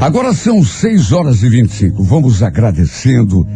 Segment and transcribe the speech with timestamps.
[0.00, 2.02] Agora são 6 horas e 25.
[2.02, 3.46] Vamos agradecendo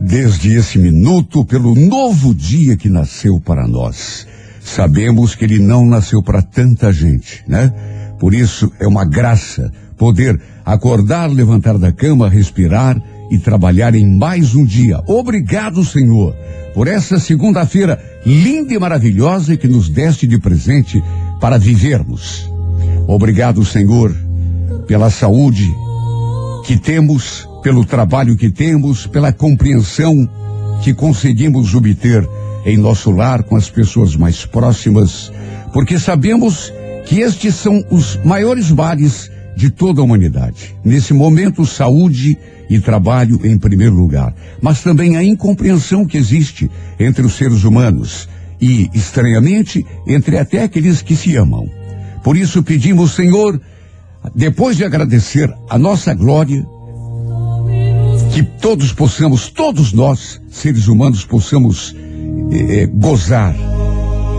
[0.00, 4.26] desde esse minuto pelo novo dia que nasceu para nós.
[4.60, 7.72] Sabemos que ele não nasceu para tanta gente, né?
[8.18, 13.00] Por isso é uma graça poder acordar, levantar da cama, respirar
[13.30, 15.00] e trabalhar em mais um dia.
[15.06, 16.34] Obrigado, Senhor,
[16.74, 21.00] por essa segunda-feira linda e maravilhosa que nos deste de presente
[21.40, 22.50] para vivermos.
[23.06, 24.12] Obrigado, Senhor,
[24.90, 25.72] pela saúde
[26.64, 30.28] que temos, pelo trabalho que temos, pela compreensão
[30.82, 32.28] que conseguimos obter
[32.66, 35.32] em nosso lar com as pessoas mais próximas,
[35.72, 36.72] porque sabemos
[37.06, 40.74] que estes são os maiores males de toda a humanidade.
[40.84, 42.36] Nesse momento, saúde
[42.68, 48.28] e trabalho em primeiro lugar, mas também a incompreensão que existe entre os seres humanos
[48.60, 51.70] e, estranhamente, entre até aqueles que se amam.
[52.24, 53.60] Por isso pedimos, Senhor,
[54.34, 56.66] depois de agradecer a nossa glória,
[58.32, 61.94] que todos possamos, todos nós, seres humanos, possamos
[62.52, 63.54] eh, gozar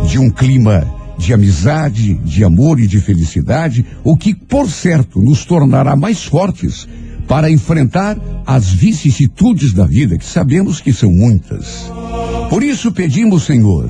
[0.08, 0.88] de um clima
[1.18, 6.88] de amizade, de amor e de felicidade, o que, por certo, nos tornará mais fortes
[7.28, 11.92] para enfrentar as vicissitudes da vida, que sabemos que são muitas.
[12.50, 13.90] Por isso pedimos, Senhor,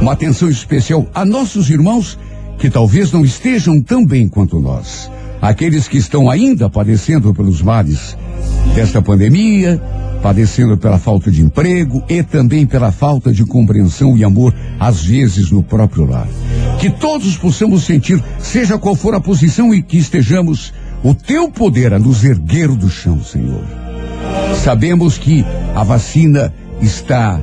[0.00, 2.18] uma atenção especial a nossos irmãos
[2.62, 5.10] que talvez não estejam tão bem quanto nós.
[5.40, 8.16] Aqueles que estão ainda padecendo pelos males
[8.72, 9.82] desta pandemia,
[10.22, 15.50] padecendo pela falta de emprego e também pela falta de compreensão e amor, às vezes
[15.50, 16.28] no próprio lar.
[16.78, 20.72] Que todos possamos sentir, seja qual for a posição em que estejamos,
[21.02, 23.64] o teu poder a nos erguer do chão, Senhor.
[24.62, 27.40] Sabemos que a vacina está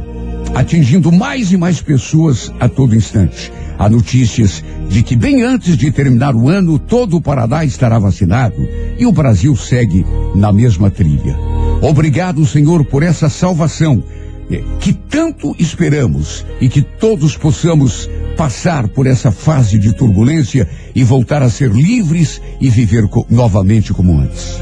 [0.56, 3.52] atingindo mais e mais pessoas a todo instante.
[3.80, 8.68] Há notícias de que bem antes de terminar o ano, todo o Paraná estará vacinado
[8.98, 11.38] e o Brasil segue na mesma trilha.
[11.82, 14.04] Obrigado, Senhor, por essa salvação
[14.52, 21.02] eh, que tanto esperamos e que todos possamos passar por essa fase de turbulência e
[21.02, 24.60] voltar a ser livres e viver co novamente como antes.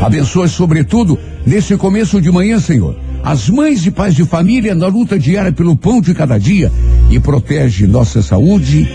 [0.00, 5.18] Abençoe, sobretudo, nesse começo de manhã, Senhor, as mães e pais de família na luta
[5.18, 6.70] diária pelo pão de cada dia
[7.10, 8.88] e protege nossa saúde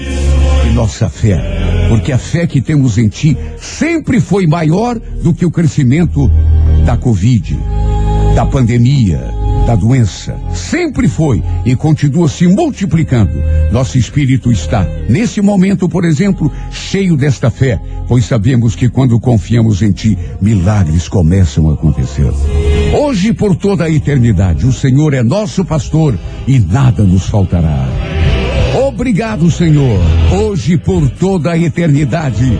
[0.67, 1.39] e nossa fé.
[1.89, 6.29] Porque a fé que temos em Ti sempre foi maior do que o crescimento
[6.85, 7.57] da Covid,
[8.35, 10.35] da pandemia, da doença.
[10.53, 13.31] Sempre foi e continua se multiplicando.
[13.71, 19.81] Nosso espírito está, nesse momento, por exemplo, cheio desta fé, pois sabemos que quando confiamos
[19.81, 22.31] em Ti, milagres começam a acontecer.
[22.93, 27.87] Hoje e por toda a eternidade, o Senhor é nosso pastor e nada nos faltará.
[28.87, 29.99] Obrigado, Senhor.
[30.31, 32.57] Hoje por toda a eternidade,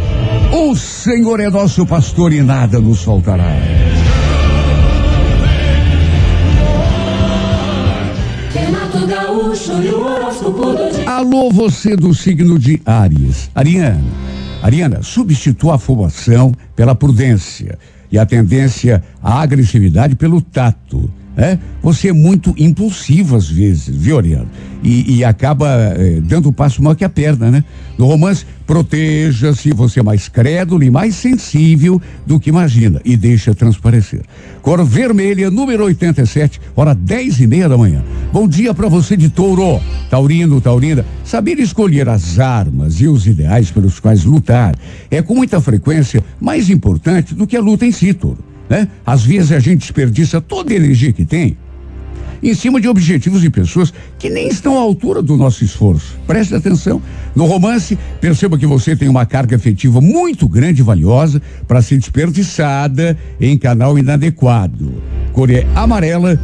[0.52, 3.83] o Senhor é nosso pastor e nada nos faltará.
[11.08, 13.50] Alô, você do signo de Áries.
[13.56, 14.04] Ariana,
[14.62, 17.80] Ariana, substitua a afobação pela prudência
[18.12, 21.10] e a tendência à agressividade pelo tato.
[21.36, 21.58] É?
[21.82, 24.48] Você é muito impulsivo às vezes, viu, Ariano?
[24.84, 25.68] E, e acaba
[25.98, 27.64] eh, dando o passo mal que a perna, né?
[27.98, 33.56] No romance, proteja-se, você é mais crédulo e mais sensível do que imagina e deixa
[33.56, 34.22] transparecer.
[34.62, 38.04] Cor vermelha, número 87, hora dez e meia da manhã.
[38.32, 41.04] Bom dia para você de touro, taurino, taurina.
[41.24, 44.76] Saber escolher as armas e os ideais pelos quais lutar
[45.10, 48.88] é com muita frequência mais importante do que a luta em si, touro né?
[49.06, 51.58] Às vezes a gente desperdiça toda a energia que tem
[52.44, 56.18] em cima de objetivos de pessoas que nem estão à altura do nosso esforço.
[56.28, 57.02] Preste atenção.
[57.34, 61.98] No romance, perceba que você tem uma carga afetiva muito grande e valiosa para ser
[61.98, 65.02] desperdiçada em canal inadequado.
[65.32, 66.40] Cor é amarela,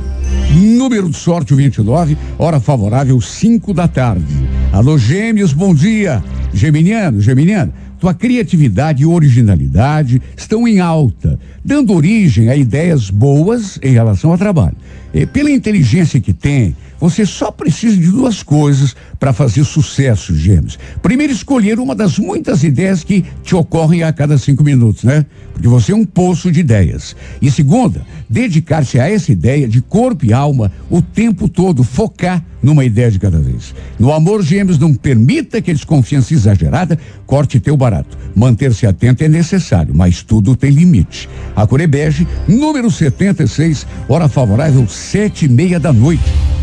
[0.56, 4.48] número de sorte o 29, hora favorável 5 da tarde.
[4.72, 6.24] Alô, gêmeos, bom dia.
[6.54, 13.92] Geminiano, Geminiano, tua criatividade e originalidade estão em alta, dando origem a ideias boas em
[13.92, 14.76] relação ao trabalho.
[15.14, 20.78] E pela inteligência que tem, você só precisa de duas coisas para fazer sucesso, gêmeos.
[21.02, 25.26] Primeiro, escolher uma das muitas ideias que te ocorrem a cada cinco minutos, né?
[25.54, 27.16] Porque você é um poço de ideias.
[27.42, 32.84] E segunda, dedicar-se a essa ideia de corpo e alma o tempo todo, focar numa
[32.84, 33.74] ideia de cada vez.
[33.98, 38.18] No amor, gêmeos, não permita que a desconfiança exagerada corte teu barato.
[38.36, 41.30] Manter-se atento é necessário, mas tudo tem limite.
[41.56, 46.22] A Corebege, número 76, hora favorável, sete e meia da noite.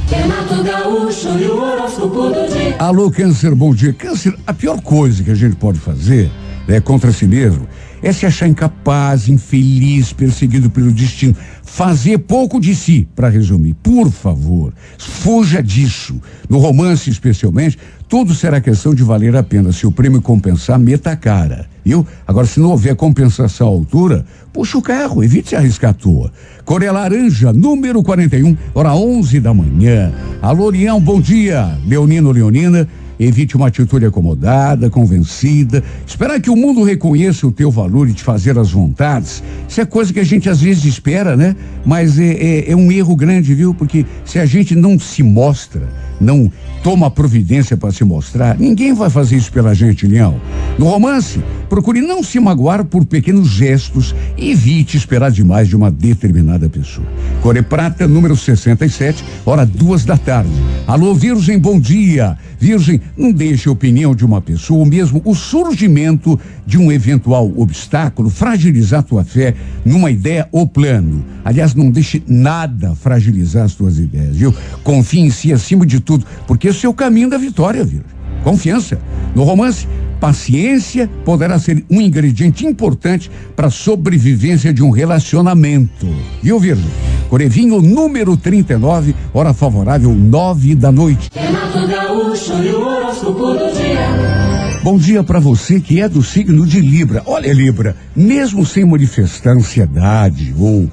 [0.09, 2.77] Renato Gaúcho e o horóscopo do dia.
[2.79, 3.93] Alô, câncer, bom dia.
[3.93, 6.31] Câncer, a pior coisa que a gente pode fazer
[6.69, 7.67] é contra si mesmo
[8.07, 11.35] é se achar incapaz, infeliz, perseguido pelo destino.
[11.65, 13.75] Fazer pouco de si, para resumir.
[13.83, 16.21] Por favor, fuja disso.
[16.49, 17.77] No romance, especialmente,
[18.09, 19.73] tudo será questão de valer a pena.
[19.73, 21.67] Se o prêmio compensar, meta a cara.
[21.85, 22.07] Viu?
[22.25, 26.33] Agora, se não houver compensação à altura, puxa o carro, evite se arriscar à toa.
[26.65, 30.13] Coreia Laranja, número 41, hora 11 da manhã.
[30.41, 31.77] Alô, Leão, bom dia.
[31.85, 32.87] Leonino, Leonina.
[33.19, 35.83] Evite uma atitude acomodada, convencida.
[36.07, 39.43] Esperar que o mundo reconheça o teu valor e te fazer as vontades.
[39.69, 41.57] Isso é coisa que a gente às vezes espera, né?
[41.85, 43.73] Mas é, é, é um erro grande, viu?
[43.73, 45.89] Porque se a gente não se mostra,
[46.21, 46.51] não
[46.83, 50.41] toma providência para se mostrar, ninguém vai fazer isso pela gente, Leão.
[50.79, 55.91] No romance, procure não se magoar por pequenos gestos e evite esperar demais de uma
[55.91, 57.07] determinada pessoa.
[57.43, 60.51] Core Prata, número 67, hora duas da tarde.
[60.87, 62.37] Alô, Virgem, bom dia.
[62.59, 67.53] Virgem, não deixe a opinião de uma pessoa, ou mesmo o surgimento de um eventual
[67.57, 69.55] obstáculo, fragilizar tua fé
[69.85, 71.25] numa ideia ou plano.
[71.45, 74.55] Aliás, não deixe nada fragilizar as tuas ideias, viu?
[74.83, 78.16] Confie em si acima de tudo, porque esse é o caminho da vitória, Virgem.
[78.47, 79.01] Confiança.
[79.35, 79.89] No romance,
[80.21, 86.07] paciência poderá ser um ingrediente importante para a sobrevivência de um relacionamento.
[86.41, 86.87] Viu, Virgem?
[87.29, 91.29] Corevinho número 39, hora favorável, nove da noite.
[91.35, 94.81] Renato Gaúcho e o horóscopo do dia.
[94.81, 97.25] Bom dia para você que é do signo de Libra.
[97.27, 100.89] Olha, Libra, mesmo sem manifestar ansiedade ou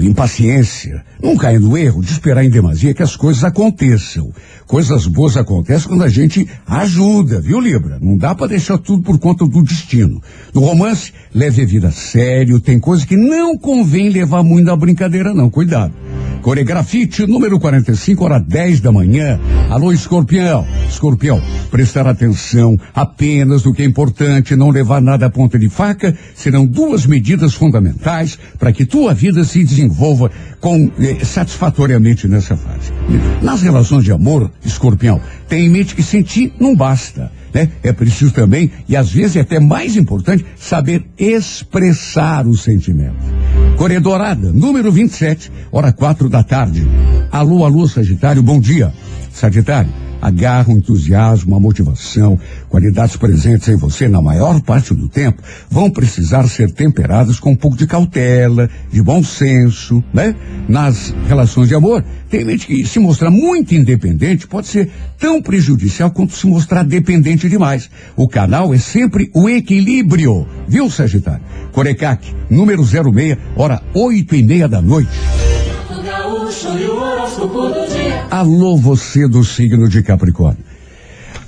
[0.00, 1.04] impaciência.
[1.22, 4.32] Não caia no erro de esperar em demasia que as coisas aconteçam.
[4.66, 7.98] Coisas boas acontecem quando a gente ajuda, viu, Libra?
[8.00, 10.20] Não dá para deixar tudo por conta do destino.
[10.52, 14.76] No romance, leve a vida a sério, tem coisas que não convém levar muito na
[14.76, 15.48] brincadeira, não.
[15.48, 15.94] Cuidado.
[16.46, 19.40] Coregrafite número 45, hora 10 da manhã.
[19.68, 20.64] Alô, escorpião.
[20.88, 21.42] Escorpião,
[21.72, 26.64] prestar atenção apenas no que é importante, não levar nada a ponta de faca, serão
[26.64, 30.30] duas medidas fundamentais para que tua vida se desenvolva
[30.60, 32.92] com eh, satisfatoriamente nessa fase.
[33.42, 37.30] Nas relações de amor, escorpião, tem em mente que sentir não basta.
[37.52, 37.70] Né?
[37.82, 43.16] É preciso também, e às vezes é até mais importante, saber expressar o sentimento.
[43.76, 46.86] Coreia Dourada, número 27, hora quatro da tarde.
[47.30, 48.92] Alô, alô, Sagitário, bom dia.
[49.32, 49.90] Sagitário,
[50.20, 55.90] agarra o entusiasmo, a motivação, qualidades presentes em você na maior parte do tempo, vão
[55.90, 60.34] precisar ser temperadas com um pouco de cautela, de bom senso, né?
[60.68, 66.10] Nas relações de amor, tem gente que se mostrar muito independente pode ser tão prejudicial
[66.10, 67.88] quanto se mostrar dependente demais.
[68.16, 71.42] O canal é sempre o equilíbrio, viu, Sagitário?
[71.72, 75.10] Corecac, número 06, hora oito e meia da noite.
[78.30, 80.64] Alô, você do signo de Capricórnio.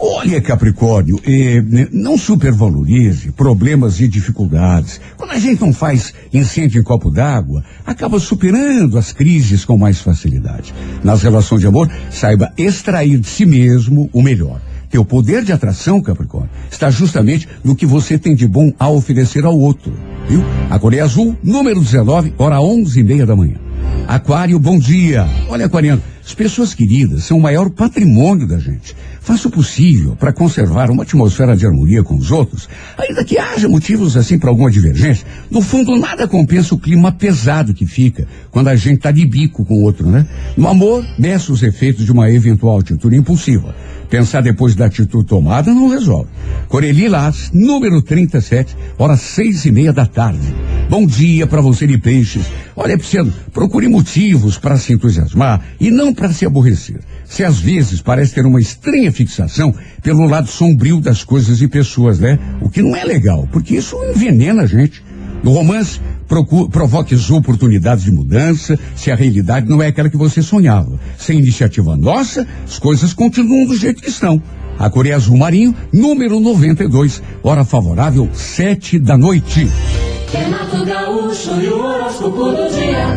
[0.00, 1.61] Olha, Capricórnio, eh,
[1.93, 5.00] não supervalorize problemas e dificuldades.
[5.17, 10.00] Quando a gente não faz incêndio em copo d'água, acaba superando as crises com mais
[10.00, 10.73] facilidade.
[11.03, 14.60] Nas relações de amor, saiba extrair de si mesmo o melhor.
[14.89, 19.44] Teu poder de atração, Capricórnio, está justamente no que você tem de bom a oferecer
[19.44, 19.93] ao outro.
[20.29, 20.43] Viu?
[20.70, 23.68] A Coreia Azul, número 19, hora onze e meia da manhã.
[24.06, 25.29] Aquário, bom dia.
[25.49, 28.94] Olha, Aquariano, as pessoas queridas são o maior patrimônio da gente.
[29.20, 33.69] Faça o possível para conservar uma atmosfera de harmonia com os outros, ainda que haja
[33.69, 35.27] motivos assim para alguma divergência.
[35.51, 39.65] No fundo, nada compensa o clima pesado que fica quando a gente está de bico
[39.65, 40.27] com o outro, né?
[40.56, 43.75] No amor, meça os efeitos de uma eventual atitude impulsiva.
[44.08, 46.31] Pensar depois da atitude tomada não resolve.
[46.69, 50.55] Coreli Las, número 37, horas seis e meia da tarde.
[50.89, 52.47] Bom dia para você de peixes.
[52.75, 53.31] Olha, Pisciano,
[53.69, 57.01] procure motivos para se entusiasmar e não para se aborrecer.
[57.27, 62.19] Se às vezes parece ter uma estranha fixação pelo lado sombrio das coisas e pessoas,
[62.19, 62.39] né?
[62.63, 65.05] O que não é legal, porque isso envenena a gente.
[65.43, 70.43] No romance, procure, provoque oportunidades de mudança, se a realidade não é aquela que você
[70.43, 71.01] sonhava.
[71.19, 74.41] Sem iniciativa nossa, as coisas continuam do jeito que estão.
[74.79, 79.69] A Coreia Azul Marinho, número 92, hora favorável, sete da noite.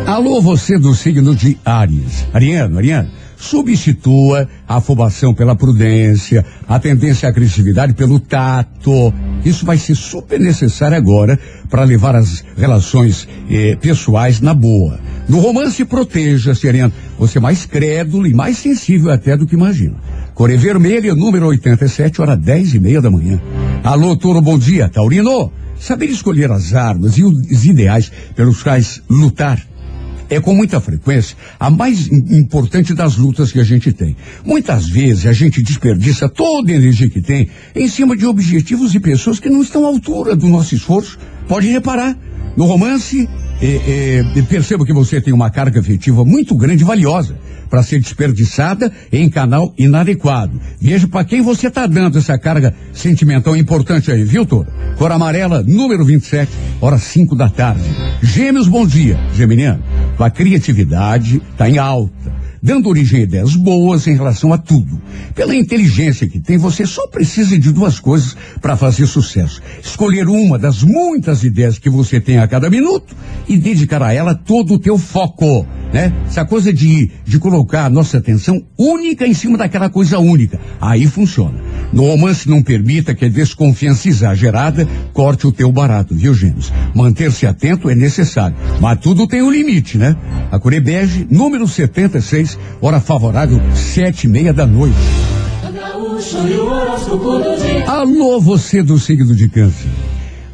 [0.06, 2.26] Alô, você do signo de Ares.
[2.32, 3.10] Ariano, Ariano,
[3.42, 9.12] substitua a afobação pela prudência, a tendência à agressividade pelo tato.
[9.44, 15.00] Isso vai ser super necessário agora para levar as relações eh, pessoais na boa.
[15.28, 16.92] No romance, proteja, Ariano.
[17.18, 19.96] Você é mais crédulo e mais sensível até do que imagina.
[20.34, 23.40] Core Vermelha, número 87, hora dez e meia da manhã.
[23.82, 24.88] Alô, Toro, bom dia.
[24.88, 29.58] Taurino, saber escolher as armas e os ideais pelos quais lutar
[30.28, 34.16] é com muita frequência a mais importante das lutas que a gente tem.
[34.44, 39.00] Muitas vezes a gente desperdiça toda a energia que tem em cima de objetivos e
[39.00, 41.18] pessoas que não estão à altura do nosso esforço.
[41.48, 42.16] Pode reparar,
[42.56, 43.28] no romance,
[43.62, 47.36] é, é, perceba que você tem uma carga afetiva muito grande e valiosa
[47.70, 50.60] para ser desperdiçada em canal inadequado.
[50.80, 54.66] Veja para quem você está dando essa carga sentimental importante aí, viu, Toro?
[54.98, 56.50] Cor amarela, número 27,
[56.80, 57.84] hora 5 da tarde.
[58.20, 59.18] Gêmeos, bom dia.
[59.34, 59.82] Geminiano,
[60.16, 65.00] tua criatividade está em alta dando origem a ideias boas em relação a tudo.
[65.34, 70.58] Pela inteligência que tem, você só precisa de duas coisas para fazer sucesso: escolher uma
[70.58, 73.16] das muitas ideias que você tem a cada minuto
[73.48, 75.66] e dedicar a ela todo o teu foco.
[75.92, 76.12] Né?
[76.26, 80.58] Essa coisa de, de colocar a nossa atenção única em cima daquela coisa única.
[80.80, 81.71] Aí funciona.
[81.92, 86.72] No romance não permita que a desconfiança exagerada corte o teu barato, viu, Gêmeos?
[86.94, 90.16] Manter-se atento é necessário, mas tudo tem um limite, né?
[90.50, 94.96] A Curebege, número 76, hora favorável, sete e meia da noite.
[97.86, 99.88] Alô, você do signo de câncer.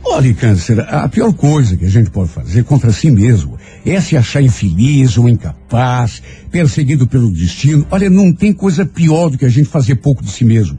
[0.04, 4.16] Olha, câncer, a pior coisa que a gente pode fazer contra si mesmo é se
[4.16, 7.86] achar infeliz ou incapaz, perseguido pelo destino.
[7.90, 10.78] Olha, não tem coisa pior do que a gente fazer pouco de si mesmo.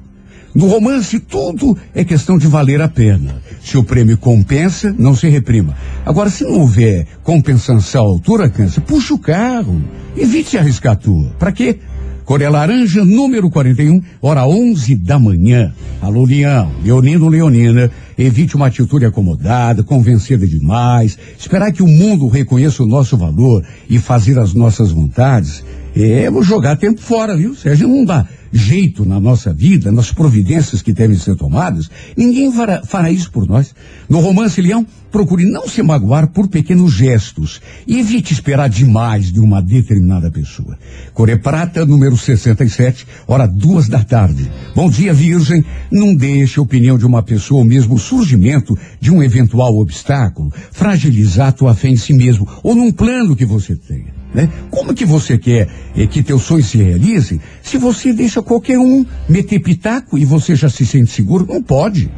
[0.53, 3.41] No romance, tudo é questão de valer a pena.
[3.61, 5.75] Se o prêmio compensa, não se reprima.
[6.05, 9.79] Agora, se não houver compensação à altura, câncer, puxa o carro.
[10.17, 11.31] Evite arriscar tudo.
[11.37, 11.77] Para quê?
[12.25, 15.73] Coreia Laranja, número 41, hora 11 da manhã.
[16.01, 22.83] Alô, Leão, Leonino Leonina, evite uma atitude acomodada, convencida demais, esperar que o mundo reconheça
[22.83, 25.63] o nosso valor e fazer as nossas vontades.
[25.95, 27.55] É, vou jogar tempo fora, viu?
[27.65, 32.51] A gente não dá jeito na nossa vida, nas providências que devem ser tomadas, ninguém
[32.51, 33.73] fará, fará isso por nós.
[34.07, 39.39] No romance Leão, procure não se magoar por pequenos gestos e evite esperar demais de
[39.39, 40.77] uma determinada pessoa.
[41.13, 44.49] Core Prata, número 67, hora duas da tarde.
[44.75, 45.63] Bom dia, Virgem.
[45.91, 50.51] Não deixe a opinião de uma pessoa ou mesmo o surgimento de um eventual obstáculo
[50.71, 54.18] fragilizar a tua fé em si mesmo ou num plano que você tenha.
[54.33, 54.49] Né?
[54.69, 59.05] Como que você quer é, que teu sonho se realize se você deixa qualquer um
[59.27, 61.47] meter pitaco e você já se sente seguro?
[61.47, 62.09] Não pode.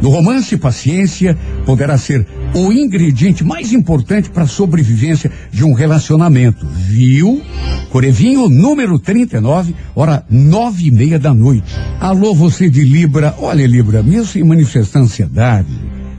[0.00, 6.66] No romance, paciência poderá ser o ingrediente mais importante para a sobrevivência de um relacionamento.
[6.66, 7.42] Viu?
[7.90, 11.74] Corevinho, número 39, hora nove e meia da noite.
[11.98, 13.34] Alô, você de Libra.
[13.38, 15.68] Olha, Libra, mesmo sem manifestar ansiedade,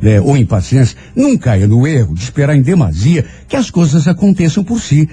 [0.01, 4.63] é, ou impaciência, não caia no erro de esperar em demasia que as coisas aconteçam
[4.63, 5.09] por si.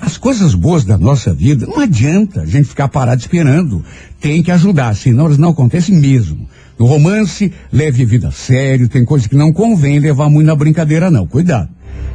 [0.00, 3.84] As coisas boas da nossa vida, não adianta a gente ficar parado esperando.
[4.20, 6.48] Tem que ajudar, senão elas não acontecem mesmo.
[6.78, 11.10] No romance, leve vida a sério, tem coisas que não convém levar muito na brincadeira,
[11.10, 11.26] não.
[11.26, 11.68] Cuidado.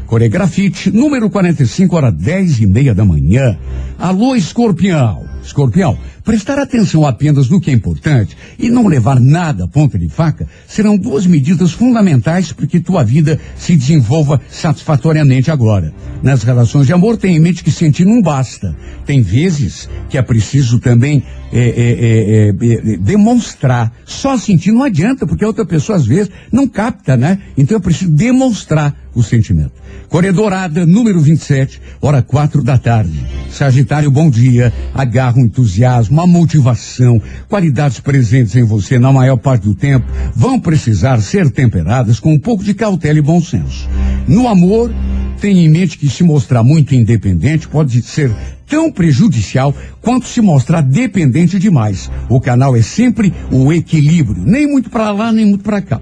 [0.05, 3.57] Coregrafite, número 45, hora 10 e meia da manhã.
[3.97, 5.31] Alô, escorpião.
[5.43, 10.07] Escorpião, prestar atenção apenas no que é importante e não levar nada a ponta de
[10.07, 15.91] faca serão duas medidas fundamentais para que tua vida se desenvolva satisfatoriamente agora.
[16.21, 18.75] Nas relações de amor, tenha em mente que sentir não basta.
[19.05, 23.91] Tem vezes que é preciso também é, é, é, demonstrar.
[24.05, 27.39] Só sentir não adianta, porque a outra pessoa às vezes não capta, né?
[27.57, 29.71] Então é preciso demonstrar o sentimento.
[30.09, 33.25] Corredorada, número 27, hora quatro da tarde.
[33.49, 34.73] Sagitário, bom dia.
[34.93, 40.59] Agarra um entusiasmo, uma motivação, qualidades presentes em você na maior parte do tempo vão
[40.59, 43.89] precisar ser temperadas com um pouco de cautela e bom senso.
[44.27, 44.93] No amor,
[45.39, 48.31] tenha em mente que se mostrar muito independente pode ser
[48.69, 52.09] tão prejudicial quanto se mostrar dependente demais.
[52.29, 55.99] O canal é sempre o equilíbrio, nem muito para lá, nem muito para cá.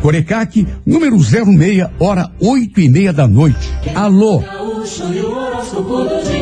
[0.00, 3.72] Corecaque, número 06, hora oito e meia da noite.
[3.94, 4.42] Alô?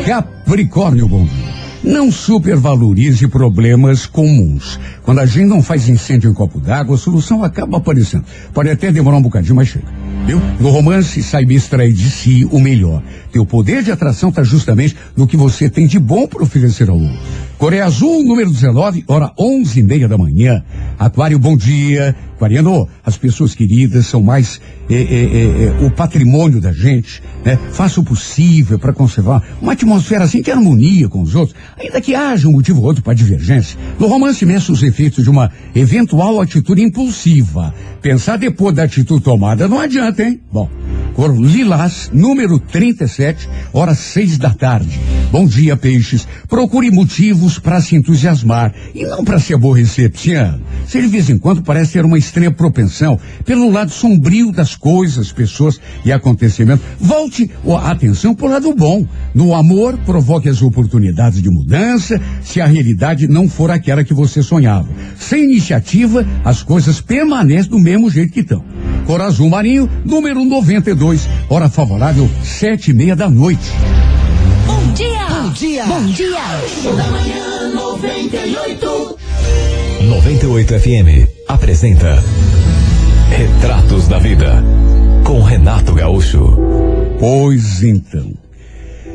[0.07, 1.51] Capricórnio, bom dia.
[1.83, 4.79] Não supervalorize problemas comuns.
[5.03, 8.25] Quando a gente não faz incêndio em copo d'água, a solução acaba aparecendo.
[8.53, 9.87] Pode até demorar um bocadinho, mas chega.
[10.27, 10.41] Viu?
[10.59, 13.03] No romance, saiba extrair de si o melhor.
[13.33, 16.99] Teu poder de atração está justamente no que você tem de bom para oferecer ao
[16.99, 17.19] outro.
[17.59, 20.65] Coreia Azul, número 19, hora onze e meia da manhã.
[20.99, 22.17] Aquário, bom dia.
[22.41, 27.59] Aquariano, as pessoas queridas são mais é, é, é, o patrimônio da gente, né?
[27.71, 32.15] Faça o possível para conservar uma atmosfera assim de harmonia com os outros, ainda que
[32.15, 33.79] haja um motivo ou outro para divergência.
[33.99, 37.75] No romance, meça os efeitos de uma eventual atitude impulsiva.
[38.01, 40.41] Pensar depois da atitude tomada não adianta, hein?
[40.51, 40.71] Bom,
[41.15, 42.59] cor lilás, número
[43.21, 44.99] 37, horas seis da tarde.
[45.31, 46.27] Bom dia, peixes.
[46.49, 50.63] Procure motivos para se entusiasmar e não para se aborrecer, Psiano.
[50.87, 55.33] Você de vez em quando parece ter uma estranha propensão pelo lado sombrio das coisas,
[55.33, 56.85] pessoas e acontecimentos.
[56.99, 59.07] Volte a atenção para o lado bom.
[59.35, 64.43] No amor, provoque as oportunidades de mudança se a realidade não for aquela que você
[64.43, 64.89] sonhava.
[65.19, 68.65] Sem iniciativa, as coisas permanecem do mesmo jeito que estão.
[69.07, 73.71] Cor Azul Marinho, número 92, hora favorável, sete e meia da noite.
[74.67, 75.27] Bom dia!
[75.29, 75.85] Bom dia!
[75.85, 76.41] Bom dia!
[76.97, 79.20] Da manhã 98.
[80.09, 82.23] 98 FM apresenta
[83.31, 84.63] Retratos da Vida
[85.25, 86.57] com Renato Gaúcho.
[87.19, 88.33] Pois então.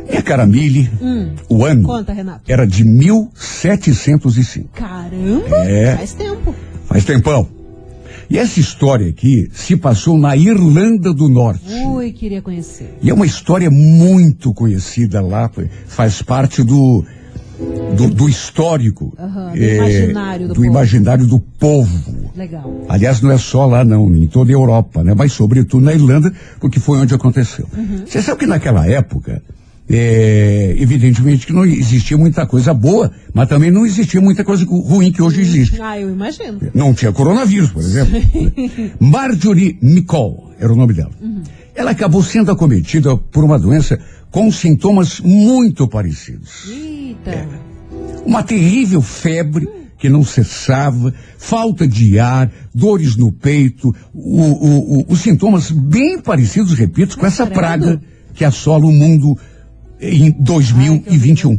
[0.09, 1.33] Minha cara Mili, Hum.
[1.49, 2.41] o ano Conta, Renato.
[2.47, 4.69] era de 1705.
[4.73, 5.57] Caramba!
[5.67, 5.95] É.
[5.97, 6.55] Faz tempo.
[6.85, 7.47] Faz tempão.
[8.29, 11.63] E essa história aqui se passou na Irlanda do Norte.
[11.87, 12.95] Ui, queria conhecer.
[13.01, 15.49] E é uma história muito conhecida lá,
[15.87, 17.03] faz parte do
[17.95, 20.65] do, do histórico, Aham, do eh, imaginário do do povo.
[20.67, 22.31] imaginário do povo.
[22.35, 22.85] Legal.
[22.89, 25.13] Aliás, não é só lá não, em toda a Europa, né?
[25.15, 27.67] Mas sobretudo na Irlanda, porque foi onde aconteceu.
[27.75, 28.03] Uhum.
[28.05, 29.41] Você sabe que naquela época,
[29.89, 35.11] é, evidentemente que não existia muita coisa boa, mas também não existia muita coisa ruim
[35.11, 35.81] que hoje existe.
[35.81, 36.59] Ah, eu imagino.
[36.73, 38.19] Não tinha coronavírus, por exemplo.
[38.99, 41.11] Marjorie Nicole era o nome dela.
[41.75, 43.99] Ela acabou sendo acometida por uma doença
[44.31, 46.67] com sintomas muito parecidos.
[46.69, 47.31] Eita.
[47.31, 47.47] É.
[48.25, 49.67] Uma terrível febre
[49.97, 56.19] que não cessava, falta de ar, dores no peito, o- o- o- os sintomas bem
[56.19, 58.01] parecidos, repito, com essa praga
[58.33, 59.37] que assola o mundo
[59.99, 61.57] em 2021.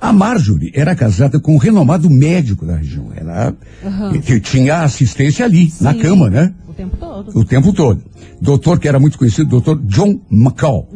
[0.00, 3.08] A Marjorie era casada com um renomado médico da região.
[3.16, 4.18] Ela Aham.
[4.20, 5.98] que tinha assistência ali, na Sim.
[6.00, 6.54] cama, né?
[6.68, 7.38] O tempo todo.
[7.38, 8.02] o tempo todo.
[8.40, 10.88] Doutor que era muito conhecido, doutor John McCall.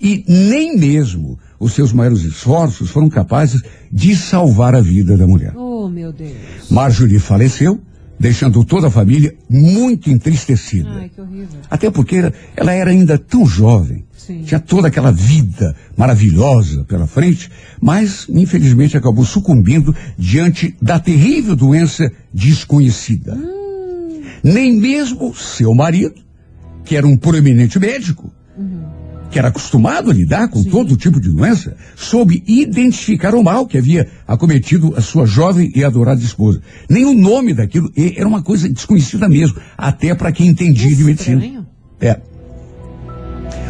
[0.00, 3.60] E nem mesmo os seus maiores esforços foram capazes
[3.92, 5.52] de salvar a vida da mulher.
[5.56, 6.36] Oh, meu Deus.
[6.70, 7.80] Marjorie faleceu,
[8.18, 10.90] deixando toda a família muito entristecida.
[10.90, 11.60] Ai, que horrível.
[11.70, 14.42] Até porque ela era ainda tão jovem, Sim.
[14.42, 17.50] tinha toda aquela vida maravilhosa pela frente,
[17.80, 23.38] mas infelizmente acabou sucumbindo diante da terrível doença desconhecida.
[24.42, 26.14] Nem mesmo seu marido,
[26.84, 28.32] que era um proeminente médico,
[29.30, 33.76] que era acostumado a lidar com todo tipo de doença, soube identificar o mal que
[33.76, 36.62] havia acometido a sua jovem e adorada esposa.
[36.88, 41.44] Nem o nome daquilo era uma coisa desconhecida mesmo, até para quem entendia de medicina.
[41.44, 41.66] Estranho.
[42.00, 42.20] É.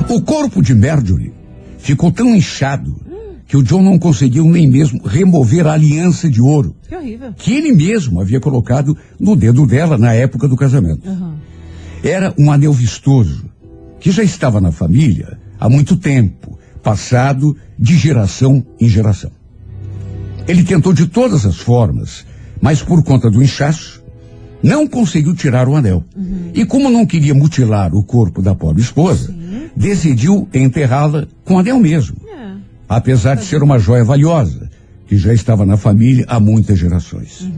[0.09, 1.33] O corpo de Marjorie
[1.79, 3.09] ficou tão inchado
[3.47, 7.33] que o John não conseguiu nem mesmo remover a aliança de ouro Que horrível.
[7.35, 11.09] que ele mesmo havia colocado no dedo dela na época do casamento.
[11.09, 11.37] Aham.
[12.05, 13.47] Era um anel vistoso
[13.99, 19.31] que já estava na família há muito tempo, passado de geração em geração.
[20.47, 22.25] Ele tentou de todas as formas,
[22.61, 24.03] mas por conta do inchaço,
[24.62, 26.03] não conseguiu tirar o anel.
[26.55, 29.33] E como não queria mutilar o corpo da pobre esposa,
[29.77, 32.53] decidiu enterrá-la com o anel mesmo É.
[32.88, 34.68] apesar de ser uma joia valiosa,
[35.09, 37.49] que já estava na família há muitas gerações.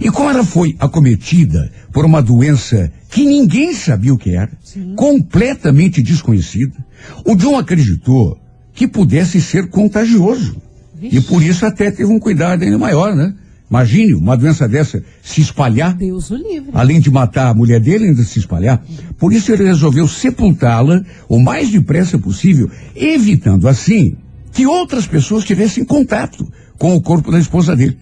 [0.00, 4.50] E como ela foi acometida por uma doença que ninguém sabia o que era,
[4.94, 6.72] completamente desconhecida,
[7.24, 8.38] o John acreditou
[8.72, 10.56] que pudesse ser contagioso.
[10.94, 11.16] Vixe.
[11.16, 13.34] E por isso até teve um cuidado ainda maior, né?
[13.68, 16.70] Imagine uma doença dessa se espalhar Deus o livre.
[16.74, 18.84] além de matar a mulher dele, ainda se espalhar.
[19.16, 24.16] Por isso ele resolveu sepultá-la o mais depressa possível, evitando assim
[24.52, 26.46] que outras pessoas tivessem contato
[26.78, 27.96] com o corpo da esposa dele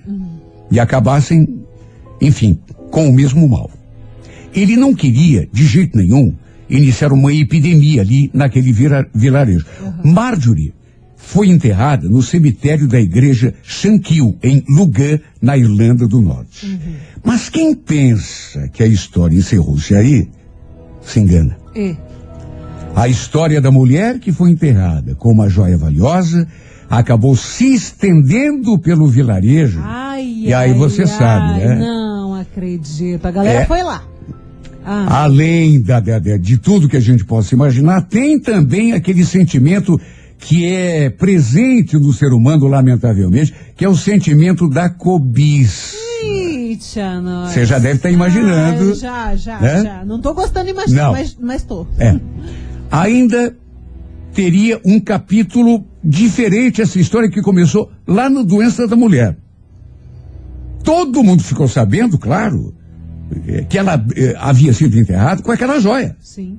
[0.71, 1.47] e acabassem,
[2.21, 2.59] enfim,
[2.91, 3.71] com o mesmo mal.
[4.55, 6.35] Ele não queria, de jeito nenhum,
[6.71, 9.67] iniciar uma epidemia ali naquele vira- vilarejo.
[10.05, 10.73] Marjorie
[11.17, 16.79] foi enterrada no cemitério da igreja Shankill, em Lugan, na Irlanda do Norte.
[17.25, 20.29] Mas quem pensa que a história encerrou-se aí,
[21.03, 21.57] se engana.
[21.75, 21.97] E.
[22.95, 26.47] A história da mulher que foi enterrada com uma joia valiosa
[26.91, 29.81] acabou se estendendo pelo vilarejo.
[29.83, 31.77] Ai, E aí ai, você ai, sabe, né?
[31.79, 33.25] Não acredito.
[33.27, 33.67] A galera É.
[33.67, 34.03] foi lá.
[34.85, 40.01] Ah, Além da, da- de tudo que a gente possa imaginar, tem também aquele sentimento
[40.39, 45.97] que é presente no ser humano, lamentavelmente, que é o sentimento da cobiça.
[47.47, 48.89] Você já deve estar imaginando.
[48.91, 49.83] Ai, já, já, né?
[49.83, 50.05] já.
[50.05, 51.13] Não tô gostando de imaginar, Não.
[51.13, 51.87] mas, mas tô.
[51.99, 52.17] É.
[52.91, 53.57] Ainda
[54.33, 59.37] teria um capítulo diferente essa história que começou lá no Doença da Mulher.
[60.85, 62.75] Todo mundo ficou sabendo, claro,
[63.47, 66.17] eh, que ela eh, havia sido enterrada com aquela joia.
[66.21, 66.59] Sim.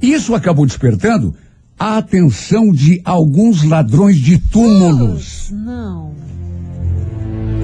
[0.00, 1.34] Isso acabou despertando
[1.78, 5.50] a atenção de alguns ladrões de túmulos.
[5.52, 6.12] Não.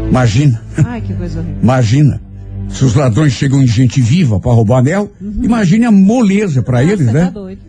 [0.09, 0.63] Imagina.
[0.85, 1.63] Ai, que coisa horrível.
[1.63, 2.21] Imagina.
[2.73, 5.45] Se os ladrões chegam em gente viva para roubar o anel, uhum.
[5.45, 7.27] imagine a moleza para eles, né?
[7.27, 7.61] Tá doido.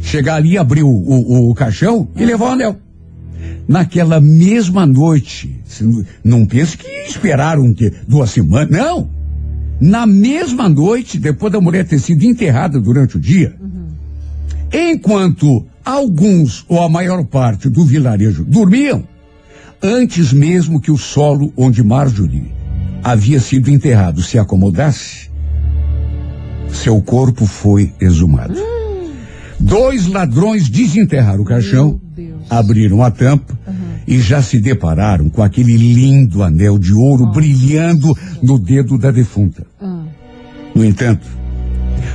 [0.00, 2.76] Chegar ali, abrir o, o, o caixão e levar o anel.
[3.66, 5.60] Naquela mesma noite,
[6.24, 9.08] não pense que esperaram que duas semanas, não.
[9.80, 13.88] Na mesma noite, depois da mulher ter sido enterrada durante o dia, uhum.
[14.72, 19.04] enquanto alguns ou a maior parte do vilarejo dormiam,
[19.82, 22.61] antes mesmo que o solo onde Marjorie
[23.02, 25.30] havia sido enterrado se acomodasse,
[26.68, 28.58] seu corpo foi exumado.
[28.58, 29.10] Hum.
[29.58, 32.00] Dois ladrões desenterraram o caixão,
[32.50, 33.74] abriram a tampa uhum.
[34.06, 39.64] e já se depararam com aquele lindo anel de ouro brilhando no dedo da defunta.
[39.80, 40.06] Uhum.
[40.74, 41.26] No entanto,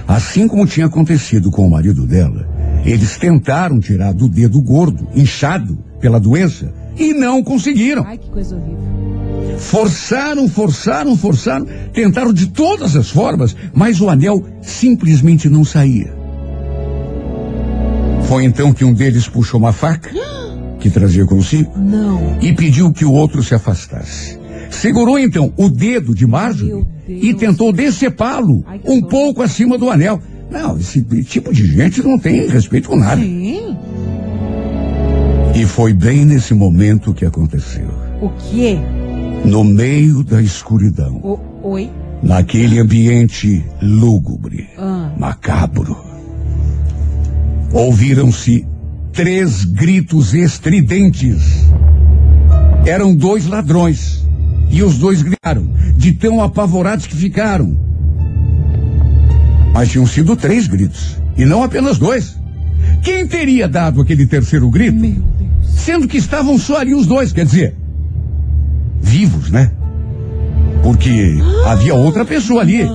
[0.08, 2.47] assim como tinha acontecido com o marido dela,
[2.84, 8.04] eles tentaram tirar do dedo gordo, inchado pela doença, e não conseguiram.
[8.06, 9.07] Ai, que coisa horrível.
[9.58, 16.15] Forçaram, forçaram, forçaram, tentaram de todas as formas, mas o anel simplesmente não saía.
[18.28, 20.12] Foi então que um deles puxou uma faca
[20.80, 22.38] que trazia consigo não.
[22.41, 24.38] e pediu que o outro se afastasse.
[24.70, 30.22] Segurou então o dedo de Marjorie e tentou decepá-lo um pouco acima do anel.
[30.52, 33.22] Não, esse tipo de gente não tem respeito com nada.
[33.22, 33.78] Sim.
[35.56, 37.88] E foi bem nesse momento que aconteceu.
[38.22, 38.78] O quê?
[39.45, 41.17] No meio da escuridão.
[41.23, 41.89] O, oi?
[42.21, 45.12] Naquele ambiente lúgubre, ah.
[45.17, 45.97] macabro.
[47.71, 48.65] Ouviram-se
[49.13, 51.65] três gritos estridentes.
[52.86, 54.26] Eram dois ladrões.
[54.69, 57.78] E os dois gritaram, de tão apavorados que ficaram.
[59.73, 62.38] Mas tinham sido três gritos, e não apenas dois.
[63.02, 64.97] Quem teria dado aquele terceiro grito?
[64.97, 65.38] Meu
[65.88, 67.76] sendo que estavam só ali os dois, quer dizer,
[69.02, 69.72] vivos, né?
[70.84, 72.88] Porque ah, havia outra pessoa ali.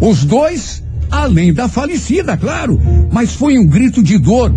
[0.00, 4.52] Os dois, além da falecida, claro, mas foi um grito de dor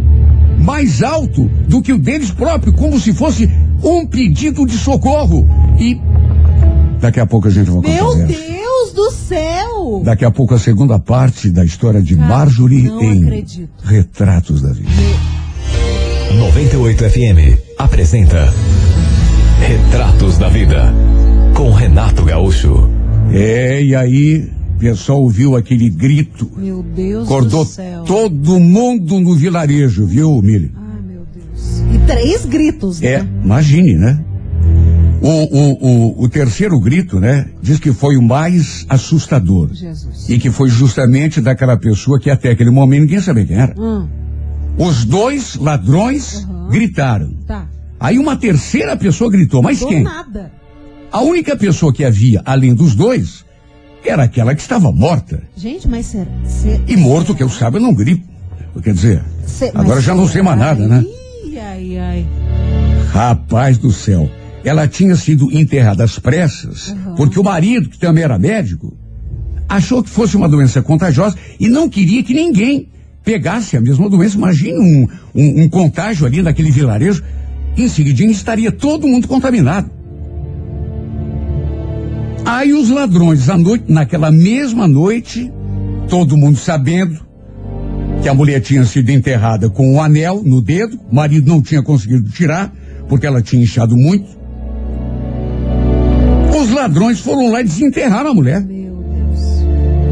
[0.60, 3.50] mais alto do que o deles próprio, como se fosse
[3.84, 5.48] um pedido de socorro.
[5.80, 6.00] E
[7.00, 10.02] daqui a pouco a gente vai Meu Deus do céu!
[10.04, 13.70] Daqui a pouco a segunda parte da história de Cara, Marjorie em acredito.
[13.84, 14.90] Retratos da Vida.
[16.38, 18.54] 98 FM apresenta
[19.62, 20.94] Retratos da Vida
[21.56, 22.90] com Renato Gaúcho.
[23.32, 26.50] É, e aí, o pessoal ouviu aquele grito.
[26.58, 28.04] Meu Deus Acordou do céu.
[28.04, 30.72] todo mundo no vilarejo, viu, Mili?
[30.76, 31.84] Ai, meu Deus.
[31.94, 33.08] E três gritos, né?
[33.08, 34.20] É, imagine, né?
[35.22, 35.88] O, o,
[36.20, 39.72] o, o, terceiro grito, né, diz que foi o mais assustador.
[39.72, 40.28] Jesus.
[40.28, 43.76] E que foi justamente daquela pessoa que até aquele momento ninguém sabia quem era.
[43.80, 44.08] Hum.
[44.80, 46.70] Os dois ladrões uhum.
[46.70, 47.32] gritaram.
[47.46, 47.68] Tá.
[48.02, 50.02] Aí uma terceira pessoa gritou, mas quem?
[50.02, 50.52] Nada.
[51.12, 53.46] A única pessoa que havia, além dos dois,
[54.04, 55.44] era aquela que estava morta.
[55.56, 56.32] Gente, mas será?
[56.88, 58.28] e morto, que eu saiba, não grito.
[58.82, 59.24] Quer dizer,
[59.76, 61.06] agora já não sei mais nada, né?
[61.46, 62.28] Ai, ai, ai.
[63.12, 64.28] Rapaz do céu.
[64.64, 67.16] Ela tinha sido enterrada às pressas, uhum.
[67.16, 68.98] porque o marido, que também era médico,
[69.70, 72.90] achou que fosse uma doença contagiosa e não queria que ninguém
[73.24, 77.24] pegasse a mesma doença, imagine um, um, um contágio ali naquele vilarejo,
[77.78, 79.90] em seguida estaria todo mundo contaminado.
[82.46, 85.52] Aí os ladrões, à noite, naquela mesma noite,
[86.10, 87.20] todo mundo sabendo
[88.22, 91.82] que a mulher tinha sido enterrada com um anel no dedo, o marido não tinha
[91.82, 92.74] conseguido tirar,
[93.08, 94.28] porque ela tinha inchado muito.
[96.60, 98.62] Os ladrões foram lá e desenterraram a mulher.
[98.62, 99.40] Meu Deus.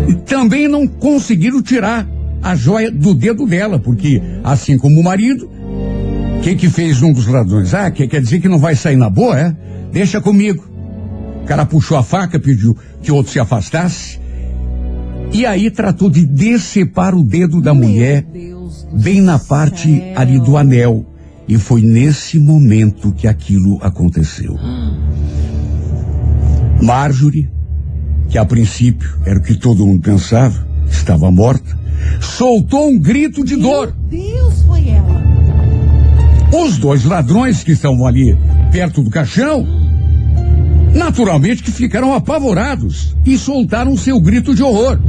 [0.07, 2.07] E também não conseguiram tirar
[2.41, 5.49] a joia do dedo dela, porque assim como o marido,
[6.39, 7.73] o que que fez um dos ladrões?
[7.73, 9.53] Ah, que, quer dizer que não vai sair na boa, é?
[9.91, 10.65] Deixa comigo.
[11.43, 14.17] O cara puxou a faca, pediu que o outro se afastasse.
[15.33, 18.25] E aí tratou de decepar o dedo da Meu mulher
[18.93, 20.13] bem na parte céu.
[20.15, 21.05] ali do anel.
[21.45, 24.55] E foi nesse momento que aquilo aconteceu.
[26.81, 27.49] Marjorie,
[28.29, 31.77] que a princípio era o que todo mundo pensava, estava morta,
[32.21, 33.95] soltou um grito de Meu dor.
[34.09, 35.28] Deus, foi ela.
[36.51, 38.35] Os dois ladrões que estavam ali
[38.71, 39.65] perto do caixão,
[40.93, 44.99] naturalmente que ficaram apavorados e soltaram seu grito de horror,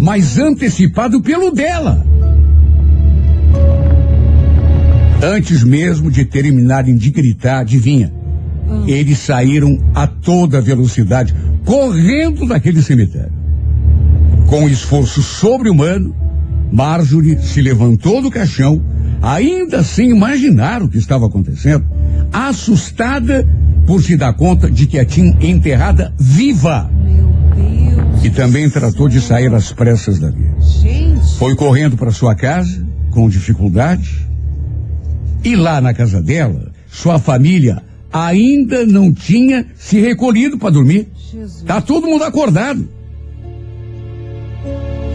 [0.00, 2.06] mas antecipado pelo dela.
[5.22, 8.12] Antes mesmo de terminarem de gritar, adivinha?
[8.68, 8.84] Hum.
[8.88, 13.32] Eles saíram a toda velocidade, correndo daquele cemitério.
[14.48, 16.14] Com esforço sobre-humano,
[16.72, 18.82] Marjorie se levantou do caixão,
[19.22, 21.84] ainda sem imaginar o que estava acontecendo,
[22.32, 23.48] assustada
[23.86, 26.90] por se dar conta de que a tinha enterrada viva.
[28.22, 30.50] E também tratou de sair às pressas dali.
[31.38, 34.28] Foi correndo para sua casa, com dificuldade.
[35.44, 37.82] E lá na casa dela, sua família
[38.12, 41.08] ainda não tinha se recolhido para dormir.
[41.32, 41.62] Jesus.
[41.62, 42.88] Tá todo mundo acordado.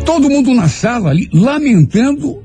[0.03, 2.41] Todo mundo na sala ali, lamentando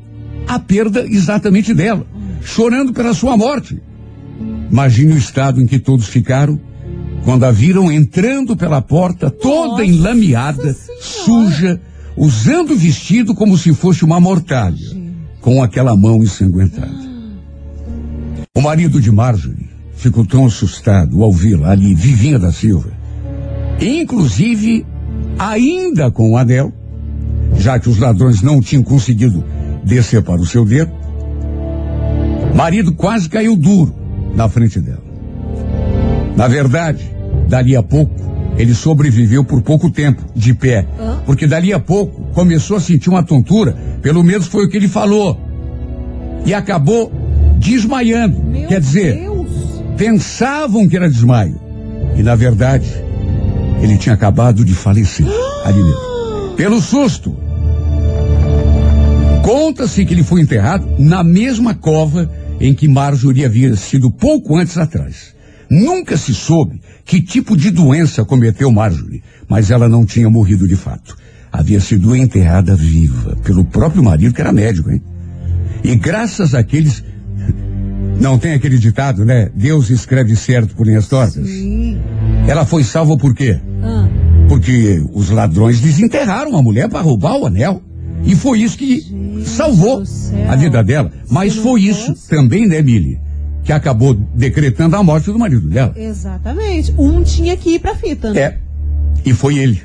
[0.55, 2.07] a perda exatamente dela,
[2.43, 3.81] chorando pela sua morte.
[4.71, 6.59] Imagine o estado em que todos ficaram
[7.25, 11.01] quando a viram entrando pela porta, toda Nossa enlameada, Senhora.
[11.01, 11.81] suja,
[12.17, 14.77] usando o vestido como se fosse uma mortalha,
[15.41, 17.13] com aquela mão ensanguentada.
[18.55, 22.91] O marido de Marjorie ficou tão assustado ao vê-la ali, vivinha da Silva,
[23.81, 24.85] inclusive
[25.39, 26.73] ainda com o anel,
[27.57, 29.45] já que os ladrões não tinham conseguido
[29.83, 30.93] descer para o seu dedo.
[32.55, 33.95] Marido quase caiu duro
[34.35, 35.03] na frente dela.
[36.37, 37.11] Na verdade,
[37.49, 38.15] dali a pouco,
[38.57, 40.87] ele sobreviveu por pouco tempo, de pé.
[41.27, 44.89] Porque dali a pouco começou a sentir uma tontura, pelo menos foi o que ele
[44.89, 45.39] falou.
[46.45, 47.13] E acabou
[47.59, 48.43] desmaiando.
[48.43, 49.49] Meu Quer dizer, Deus.
[49.97, 51.61] pensavam que era desmaio.
[52.17, 52.87] E na verdade,
[53.81, 55.27] ele tinha acabado de falecer
[55.65, 56.55] ali mesmo.
[56.57, 57.35] Pelo susto.
[59.43, 64.79] Conta-se que ele foi enterrado na mesma cova em que Marjorie havia sido pouco antes
[64.79, 65.35] atrás.
[65.69, 70.77] Nunca se soube que tipo de doença cometeu Marjorie, mas ela não tinha morrido de
[70.77, 71.17] fato.
[71.51, 75.03] Havia sido enterrada viva pelo próprio marido, que era médico, hein?
[75.83, 77.03] E graças àqueles.
[78.21, 79.51] Não tem aquele ditado, né?
[79.53, 81.45] Deus escreve certo por linhas tortas.
[81.45, 81.99] Sim.
[82.47, 83.59] Ela foi salva por quê?
[83.83, 84.09] Ah,
[84.49, 87.83] Porque os ladrões desenterraram a mulher para roubar o anel.
[88.25, 90.03] E foi isso que salvou
[90.49, 91.11] a vida dela.
[91.31, 93.19] Mas foi isso também, né, Mili?
[93.65, 95.93] Que acabou decretando a morte do marido dela.
[95.97, 96.93] exatamente.
[96.99, 98.41] Um tinha que ir pra fita, né?
[98.41, 98.59] É.
[99.25, 99.81] E foi ele.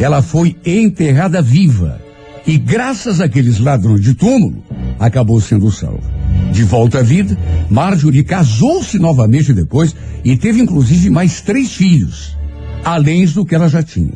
[0.00, 2.00] Ela foi enterrada viva.
[2.46, 4.62] E graças àqueles ladrões de túmulo,
[4.98, 6.18] acabou sendo salva.
[6.52, 7.36] De volta à vida,
[7.68, 12.36] Marjorie casou-se novamente depois e teve inclusive mais três filhos,
[12.84, 14.12] além do que ela já tinha.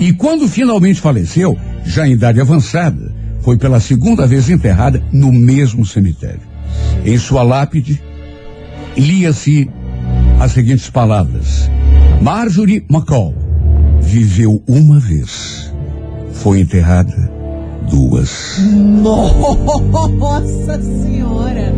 [0.00, 5.86] E quando finalmente faleceu, já em idade avançada, foi pela segunda vez enterrada no mesmo
[5.86, 6.40] cemitério.
[7.04, 8.02] Em sua lápide,
[8.96, 9.70] lia-se
[10.40, 11.70] as seguintes palavras:
[12.20, 13.34] Marjorie McCall
[14.00, 15.72] viveu uma vez,
[16.32, 17.36] foi enterrada
[17.90, 18.58] duas.
[19.02, 21.74] Nossa senhora.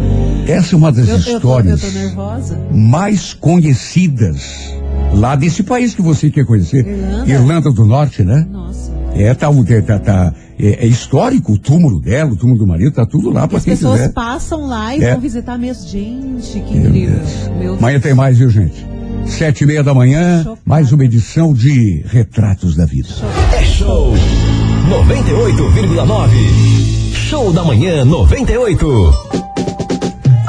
[0.46, 4.74] Essa é uma das Eu, eu, tô, eu histórias tô mais conhecidas
[5.14, 6.86] lá desse país que você quer conhecer,
[7.26, 7.70] Irlanda.
[7.70, 8.46] do Norte, né?
[8.50, 8.92] Nossa.
[9.14, 9.48] É, tá,
[9.86, 13.48] tá, tá, é, é histórico o túmulo dela, o túmulo do marido, tá tudo lá
[13.48, 14.12] para as quem pessoas quiser.
[14.12, 15.12] passam lá e É.
[15.12, 15.88] vão visitar mesmo.
[15.88, 17.16] Gente, que Meu incrível.
[17.18, 17.58] Deus.
[17.58, 17.74] Meu.
[17.74, 18.86] Amanhã tem mais, viu, gente?
[19.26, 20.60] Sete e meia da manhã, Chocada.
[20.64, 23.08] mais uma edição de Retratos da Vida.
[23.58, 24.12] É show
[24.88, 26.30] 98,9.
[27.12, 29.47] Show da manhã 98.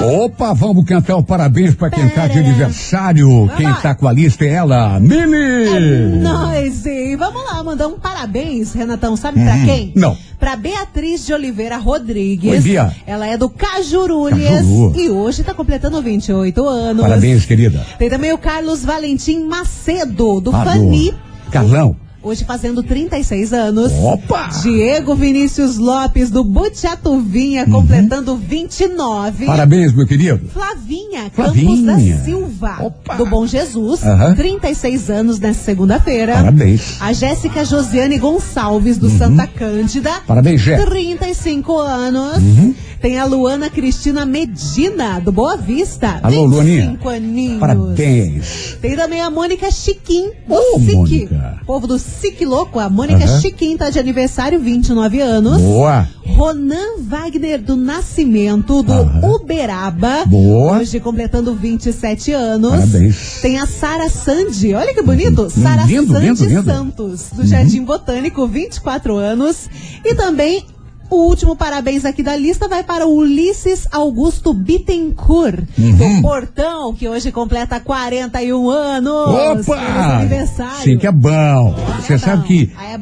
[0.01, 3.49] Opa, vamos cantar o parabéns para quem tá de aniversário.
[3.57, 6.19] Quem tá com a lista é ela, Mimi!
[6.21, 9.87] Nós, e vamos lá, mandar um parabéns, Renatão, sabe pra quem?
[9.87, 9.91] Uhum.
[9.95, 10.17] Não.
[10.39, 12.51] Pra Beatriz de Oliveira Rodrigues.
[12.51, 12.93] Oi, Bia.
[13.05, 14.99] Ela é do Cajurulhas Cajuru.
[14.99, 17.01] e hoje tá completando 28 anos.
[17.03, 17.85] Parabéns, querida.
[17.97, 21.13] Tem também o Carlos Valentim Macedo, do do Fani.
[21.51, 21.95] Carlão.
[22.21, 23.93] Hoje fazendo 36 anos.
[23.93, 24.47] Opa!
[24.61, 27.71] Diego Vinícius Lopes, do Butiatuvinha, Uhum.
[27.71, 29.45] completando 29.
[29.45, 30.41] Parabéns, meu querido.
[30.49, 31.65] Flavinha, Flavinha.
[31.95, 33.15] Campos da Silva, Opa.
[33.15, 34.35] do Bom Jesus, Aham.
[34.35, 36.33] 36 anos nessa segunda-feira.
[36.33, 36.97] Parabéns.
[36.99, 39.01] A Jéssica Josiane Gonçalves, Uhum.
[39.07, 40.11] do Santa Cândida.
[40.27, 40.77] Parabéns, Jé.
[40.85, 42.37] 35 anos.
[42.37, 42.75] Uhum.
[43.01, 46.19] Tem a Luana Cristina Medina, do Boa Vista.
[46.21, 47.15] Alô, 25 Luaninha.
[47.15, 47.59] aninhos.
[47.61, 48.77] Parabéns.
[48.81, 50.95] Tem também a Mônica Chiquim, do Ô, SIC.
[50.95, 51.59] Mônica.
[51.65, 52.79] Povo do SIC Louco.
[52.79, 53.41] A Mônica Aham.
[53.41, 55.61] Chiquim tá de aniversário, 29 anos.
[55.61, 56.07] Boa.
[56.25, 59.35] Ronan Wagner do Nascimento, do Aham.
[59.35, 60.25] Uberaba.
[60.25, 60.79] Boa.
[60.79, 62.71] Hoje completando 27 anos.
[62.71, 63.39] Parabéns.
[63.41, 65.49] Tem a Sara Sandy, olha que bonito.
[65.49, 66.63] Sara lindo, Sandy lindo, lindo.
[66.63, 69.69] Santos, do Jardim Botânico, 24 anos.
[70.03, 70.65] E também
[71.09, 75.97] o último parabéns aqui da lista vai para o Ulisses Augusto Bittencourt, Uhum.
[76.17, 79.67] do Portão, que hoje completa 41 anos.
[79.67, 79.75] Opa!
[80.19, 80.83] aniversário.
[80.83, 81.75] Sim, que é bom.
[82.01, 82.19] Você bom.
[82.19, 82.95] sabe que é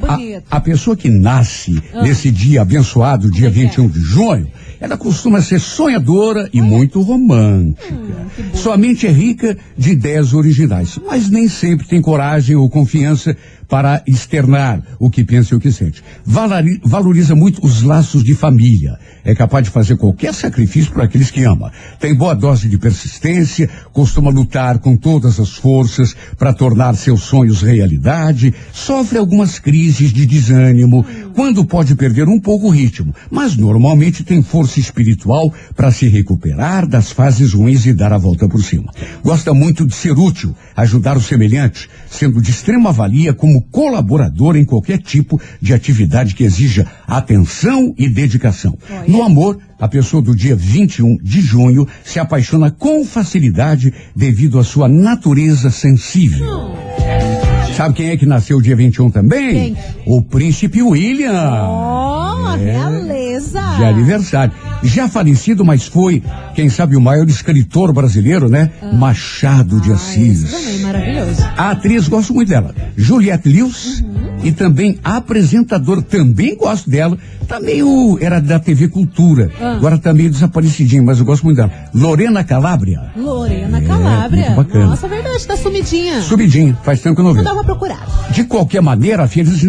[0.52, 4.48] a, a pessoa que nasce nesse dia abençoado, dia é que 21 de junho,
[4.80, 7.96] ela costuma ser sonhadora e muito romântica.
[8.54, 13.36] Sua mente é rica de ideias originais, mas nem sempre tem coragem ou confiança
[13.68, 16.04] para externar o que pensa e o que sente.
[16.26, 18.98] Valori- valoriza muito os laços de família.
[19.24, 21.72] É capaz de fazer qualquer sacrifício por aqueles que ama.
[22.00, 27.62] Tem boa dose de persistência, costuma lutar com todas as forças para tornar seus sonhos
[27.62, 34.24] realidade, sofre algumas crises de desânimo, quando pode perder um pouco o ritmo, mas normalmente
[34.24, 38.92] tem força espiritual para se recuperar das fases ruins e dar a volta por cima.
[39.24, 44.66] Gosta muito de ser útil, ajudar os semelhantes, sendo de extrema valia como colaborador em
[44.66, 48.78] qualquer tipo de atividade que exija atenção e dedicação.
[49.08, 54.64] No amor, a pessoa do dia 21 de junho se apaixona com facilidade devido à
[54.64, 56.97] sua natureza sensível.
[57.78, 59.54] Sabe quem é que nasceu dia 21 também?
[59.76, 59.78] Quem?
[60.08, 61.64] O príncipe William.
[61.70, 63.62] Oh, realeza!
[63.78, 64.52] De aniversário.
[64.84, 66.24] Já falecido, mas foi,
[66.56, 68.72] quem sabe, o maior escritor brasileiro, né?
[68.94, 70.42] Machado de Ah, Assis.
[70.44, 71.42] isso também, maravilhoso.
[71.56, 72.74] A atriz, gosto muito dela.
[72.96, 74.04] Juliette Lewis.
[74.44, 77.18] E também a apresentadora, também gosto dela.
[77.48, 79.50] Tá meio, era da TV Cultura.
[79.60, 79.74] Ah.
[79.74, 81.72] Agora tá meio desaparecidinha, mas eu gosto muito dela.
[81.94, 83.02] Lorena Calabria.
[83.16, 84.52] Lorena Calabria.
[84.52, 84.86] muito bacana.
[84.88, 86.22] Nossa, verdade, tá sumidinha.
[86.22, 88.08] Subidinha, faz tempo que eu não dar uma procurada.
[88.32, 89.64] De qualquer maneira, feliz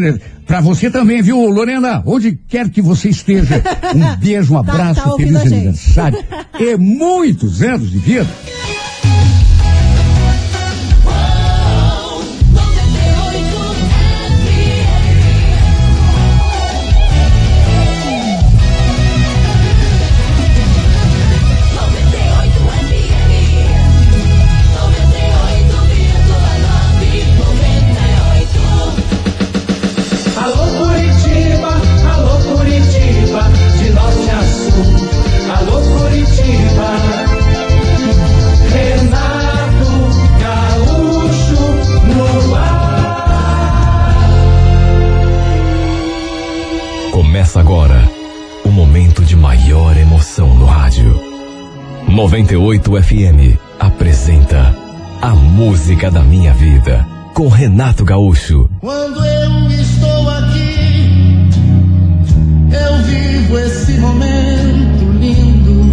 [0.46, 2.02] para você também, viu, Lorena?
[2.06, 3.62] Onde quer que você esteja.
[3.94, 6.24] Um beijo, um Tá- abraço, tá ouvindo feliz aniversário.
[6.58, 8.26] E muitos anos de vida.
[52.18, 54.74] 98 FM apresenta
[55.22, 58.68] A Música da Minha Vida com Renato Gaúcho.
[58.80, 61.48] Quando eu estou aqui,
[62.72, 65.92] eu vivo esse momento lindo.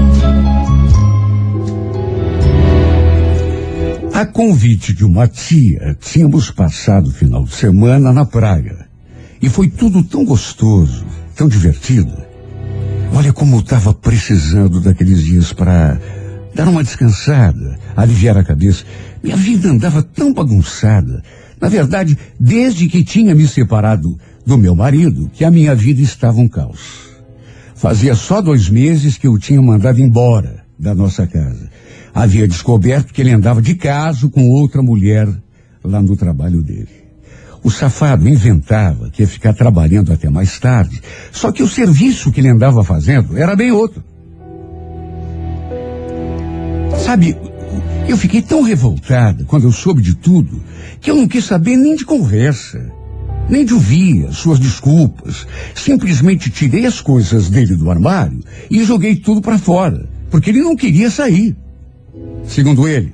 [4.11, 8.87] A convite de uma tia, tínhamos passado o final de semana na praia.
[9.39, 12.34] E foi tudo tão gostoso, tão divertido.
[13.15, 15.97] Olha como eu estava precisando daqueles dias para
[16.53, 18.83] dar uma descansada, aliviar a cabeça.
[19.23, 21.23] Minha vida andava tão bagunçada.
[21.59, 26.41] Na verdade, desde que tinha me separado do meu marido, que a minha vida estava
[26.41, 27.07] um caos.
[27.73, 31.69] Fazia só dois meses que eu tinha mandado embora da nossa casa.
[32.13, 35.29] Havia descoberto que ele andava de caso com outra mulher
[35.81, 37.04] lá no trabalho dele.
[37.65, 41.01] O safado inventava que ia ficar trabalhando até mais tarde,
[41.31, 44.03] só que o serviço que ele andava fazendo era bem outro.
[47.03, 47.35] Sabe,
[48.07, 50.61] eu fiquei tão revoltada quando eu soube de tudo
[51.01, 52.85] que eu não quis saber nem de conversa,
[53.49, 55.47] nem de ouvir as suas desculpas.
[55.73, 60.75] Simplesmente tirei as coisas dele do armário e joguei tudo para fora, porque ele não
[60.75, 61.57] queria sair.
[62.43, 63.11] Segundo ele,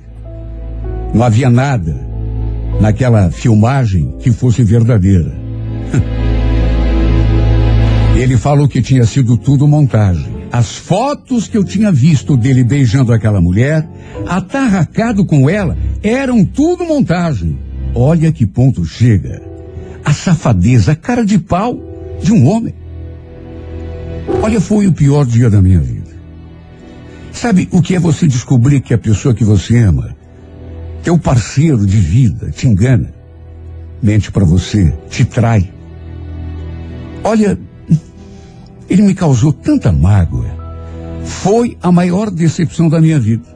[1.14, 2.11] não havia nada
[2.80, 5.32] naquela filmagem que fosse verdadeira.
[8.16, 10.42] Ele falou que tinha sido tudo montagem.
[10.52, 13.88] As fotos que eu tinha visto dele beijando aquela mulher,
[14.26, 17.58] atarracado com ela, eram tudo montagem.
[17.94, 19.42] Olha que ponto chega.
[20.04, 21.78] A safadeza, a cara de pau
[22.22, 22.74] de um homem.
[24.42, 26.12] Olha, foi o pior dia da minha vida.
[27.32, 30.14] Sabe o que é você descobrir que a pessoa que você ama,
[31.02, 33.12] teu parceiro de vida, te engana,
[34.02, 35.72] mente para você, te trai?
[37.24, 37.58] Olha,
[38.88, 40.62] ele me causou tanta mágoa.
[41.24, 43.46] Foi a maior decepção da minha vida.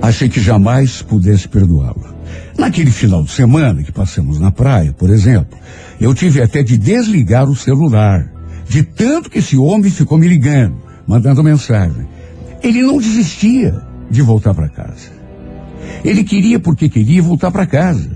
[0.00, 2.16] Achei que jamais pudesse perdoá-lo.
[2.56, 5.58] Naquele final de semana que passamos na praia, por exemplo,
[6.00, 8.30] eu tive até de desligar o celular.
[8.68, 10.76] De tanto que esse homem ficou me ligando,
[11.06, 12.06] mandando mensagem.
[12.62, 13.80] Ele não desistia
[14.10, 15.17] de voltar para casa.
[16.04, 18.10] Ele queria porque queria voltar para casa.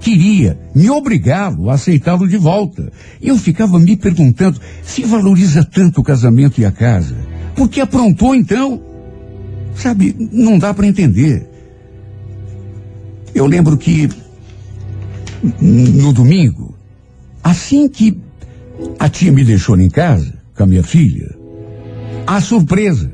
[0.00, 2.92] Queria me obrigá-lo a aceitá-lo de volta.
[3.22, 7.16] Eu ficava me perguntando se valoriza tanto o casamento e a casa.
[7.54, 8.82] Por que aprontou então?
[9.74, 11.48] Sabe, não dá para entender.
[13.34, 14.08] Eu lembro que
[15.60, 16.74] no domingo,
[17.42, 18.18] assim que
[18.98, 21.34] a tia me deixou em casa com a minha filha,
[22.26, 23.10] a surpresa.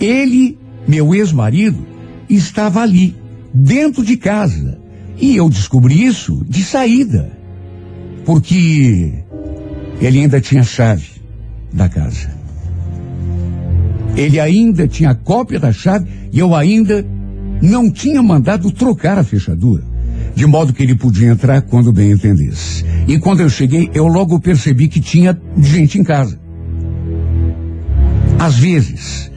[0.00, 1.86] Ele, meu ex-marido,
[2.34, 3.16] estava ali,
[3.52, 4.78] dentro de casa.
[5.18, 7.30] E eu descobri isso de saída,
[8.24, 9.12] porque
[10.00, 11.20] ele ainda tinha chave
[11.72, 12.30] da casa.
[14.16, 17.06] Ele ainda tinha cópia da chave e eu ainda
[17.60, 19.84] não tinha mandado trocar a fechadura,
[20.34, 22.84] de modo que ele podia entrar quando bem entendesse.
[23.06, 26.40] E quando eu cheguei, eu logo percebi que tinha gente em casa.
[28.38, 29.29] Às vezes,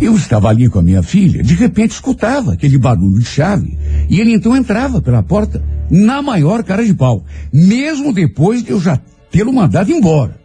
[0.00, 3.76] eu estava ali com a minha filha, de repente escutava aquele barulho de chave,
[4.08, 8.80] e ele então entrava pela porta na maior cara de pau, mesmo depois de eu
[8.80, 8.98] já
[9.30, 10.38] tê-lo mandado embora.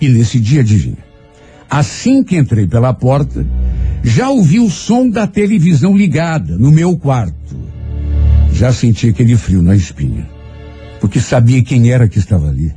[0.00, 0.98] E nesse dia, adivinha,
[1.70, 3.46] assim que entrei pela porta,
[4.02, 7.56] já ouvi o som da televisão ligada no meu quarto.
[8.52, 10.28] Já senti aquele frio na espinha,
[11.00, 12.72] porque sabia quem era que estava ali.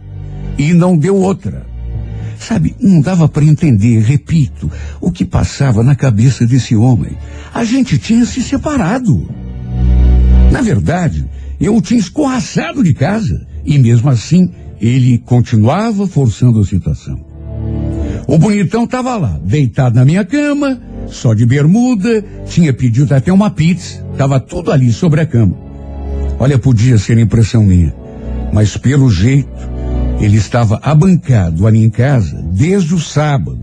[0.58, 1.71] E não deu outra.
[2.42, 4.70] Sabe, não dava para entender, repito,
[5.00, 7.16] o que passava na cabeça desse homem.
[7.54, 9.30] A gente tinha se separado.
[10.52, 11.24] Na verdade,
[11.60, 13.46] eu o tinha escorraçado de casa.
[13.64, 14.50] E mesmo assim,
[14.82, 17.24] ele continuava forçando a situação.
[18.28, 23.52] O bonitão estava lá, deitado na minha cama, só de bermuda, tinha pedido até uma
[23.52, 25.56] pizza, estava tudo ali sobre a cama.
[26.40, 27.94] Olha, podia ser impressão minha,
[28.52, 29.71] mas pelo jeito,
[30.22, 33.60] ele estava abancado ali em casa desde o sábado.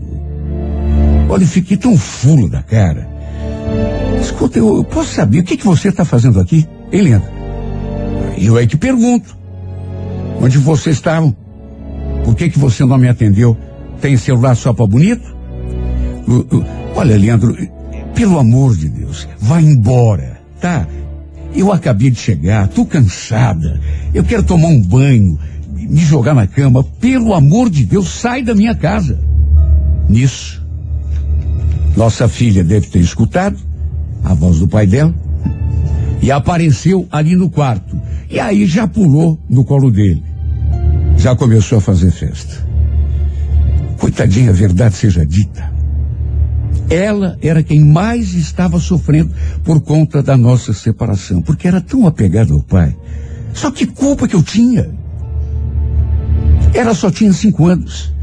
[1.29, 3.07] Olha, fiquei tão fulo da cara.
[4.19, 6.67] Escuta, eu, eu posso saber o que, que você está fazendo aqui?
[6.91, 7.31] Entra.
[8.37, 9.37] Eu é que pergunto.
[10.41, 11.35] Onde vocês estavam?
[12.25, 13.57] Por que, que você não me atendeu?
[14.01, 15.35] Tem celular só para bonito?
[16.95, 17.55] Olha, Leandro,
[18.13, 20.85] pelo amor de Deus, vá embora, tá?
[21.55, 23.79] Eu acabei de chegar, tô cansada.
[24.13, 25.39] Eu quero tomar um banho,
[25.89, 26.83] me jogar na cama.
[26.83, 29.19] Pelo amor de Deus, sai da minha casa.
[30.07, 30.63] Nisso,
[31.97, 33.57] nossa filha deve ter escutado
[34.23, 35.13] a voz do pai dela
[36.21, 37.99] e apareceu ali no quarto.
[38.29, 40.23] E aí já pulou no colo dele.
[41.17, 42.67] Já começou a fazer festa.
[43.97, 45.69] Coitadinha, a verdade seja dita.
[46.89, 49.31] Ela era quem mais estava sofrendo
[49.63, 52.95] por conta da nossa separação, porque era tão apegada ao pai.
[53.53, 54.89] Só que culpa que eu tinha?
[56.73, 58.13] Ela só tinha cinco anos.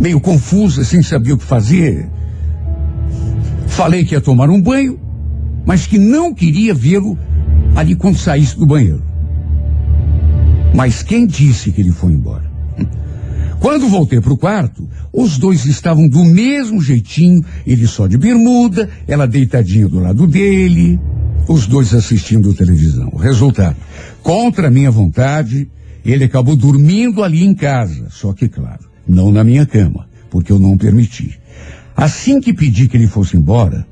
[0.00, 2.08] Meio confusa, sem saber o que fazer.
[3.68, 4.98] Falei que ia tomar um banho,
[5.64, 7.18] mas que não queria vê-lo
[7.74, 9.02] ali quando saísse do banheiro.
[10.74, 12.50] Mas quem disse que ele foi embora?
[13.60, 18.90] Quando voltei para o quarto, os dois estavam do mesmo jeitinho, ele só de bermuda,
[19.06, 20.98] ela deitadinha do lado dele,
[21.46, 23.10] os dois assistindo televisão.
[23.10, 23.76] Resultado,
[24.20, 25.70] contra minha vontade,
[26.04, 30.58] ele acabou dormindo ali em casa, só que claro, não na minha cama, porque eu
[30.58, 31.38] não permiti.
[31.96, 33.86] Assim que pedi que ele fosse embora,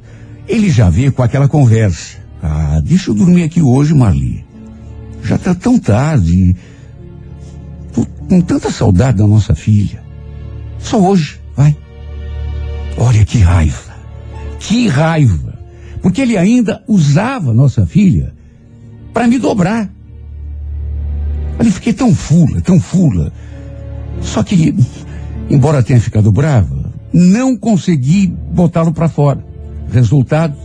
[0.49, 2.19] ele já veio com aquela conversa.
[2.43, 4.45] Ah, deixa eu dormir aqui hoje, Marli.
[5.23, 6.57] Já está tão tarde.
[7.93, 10.03] Tô com tanta saudade da nossa filha.
[10.79, 11.77] Só hoje, vai.
[12.97, 13.95] Olha que raiva.
[14.59, 15.59] Que raiva.
[16.03, 18.35] Porque ele ainda usava nossa filha
[19.13, 19.91] para me dobrar.
[21.59, 23.33] Olha, fiquei tão fula, tão fula.
[24.21, 24.75] Só que,
[25.49, 29.45] embora tenha ficado brava, não consegui botá-lo para fora.
[29.91, 30.57] Resultado,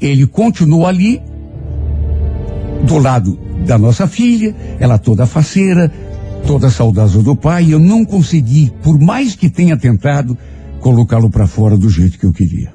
[0.00, 1.22] ele continuou ali,
[2.84, 5.90] do lado da nossa filha, ela toda faceira,
[6.46, 10.36] toda saudosa do pai, e eu não consegui, por mais que tenha tentado,
[10.80, 12.74] colocá-lo para fora do jeito que eu queria.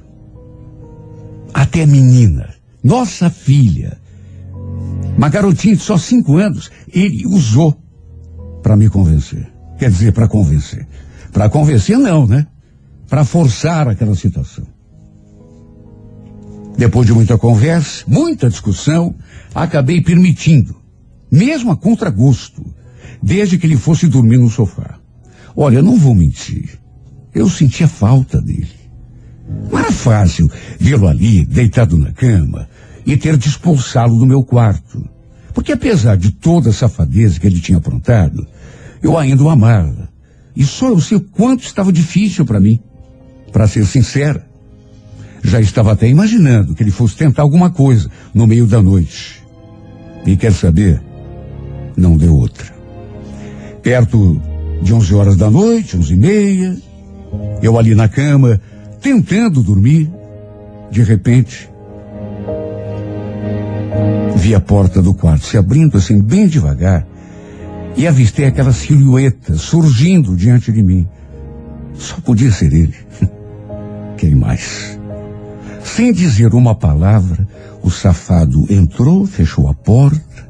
[1.54, 2.48] Até a menina,
[2.82, 3.99] nossa filha,
[5.16, 7.78] uma garotinha de só cinco anos, ele usou
[8.62, 9.50] para me convencer.
[9.78, 10.86] Quer dizer, para convencer.
[11.32, 12.46] Para convencer, não, né?
[13.08, 14.66] Para forçar aquela situação.
[16.76, 19.14] Depois de muita conversa, muita discussão,
[19.54, 20.76] acabei permitindo,
[21.30, 22.64] mesmo a contragosto,
[23.22, 24.98] desde que ele fosse dormir no sofá.
[25.54, 26.78] Olha, não vou mentir.
[27.34, 28.70] Eu sentia falta dele.
[29.70, 32.68] Não era fácil vê-lo ali, deitado na cama,
[33.06, 35.04] e ter de expulsá-lo do meu quarto.
[35.54, 38.46] Porque apesar de toda a safadeza que ele tinha aprontado,
[39.02, 40.08] eu ainda o amava.
[40.54, 42.78] E só eu sei o quanto estava difícil para mim.
[43.52, 44.46] Para ser sincera,
[45.42, 49.42] já estava até imaginando que ele fosse tentar alguma coisa no meio da noite.
[50.26, 51.02] E quer saber?
[51.96, 52.66] Não deu outra.
[53.82, 54.40] Perto
[54.82, 56.76] de 11 horas da noite, 11 e meia,
[57.62, 58.60] eu ali na cama,
[59.00, 60.10] tentando dormir,
[60.90, 61.69] de repente,
[64.36, 67.06] vi a porta do quarto se abrindo assim bem devagar
[67.96, 71.06] e avistei aquela silhueta surgindo diante de mim.
[71.94, 72.94] Só podia ser ele.
[74.16, 74.98] Quem mais?
[75.84, 77.46] Sem dizer uma palavra,
[77.82, 80.48] o safado entrou, fechou a porta,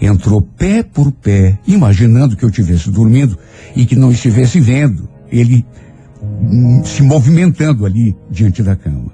[0.00, 3.38] entrou pé por pé, imaginando que eu estivesse dormindo
[3.76, 5.64] e que não estivesse vendo ele
[6.22, 9.12] hum, se movimentando ali diante da cama.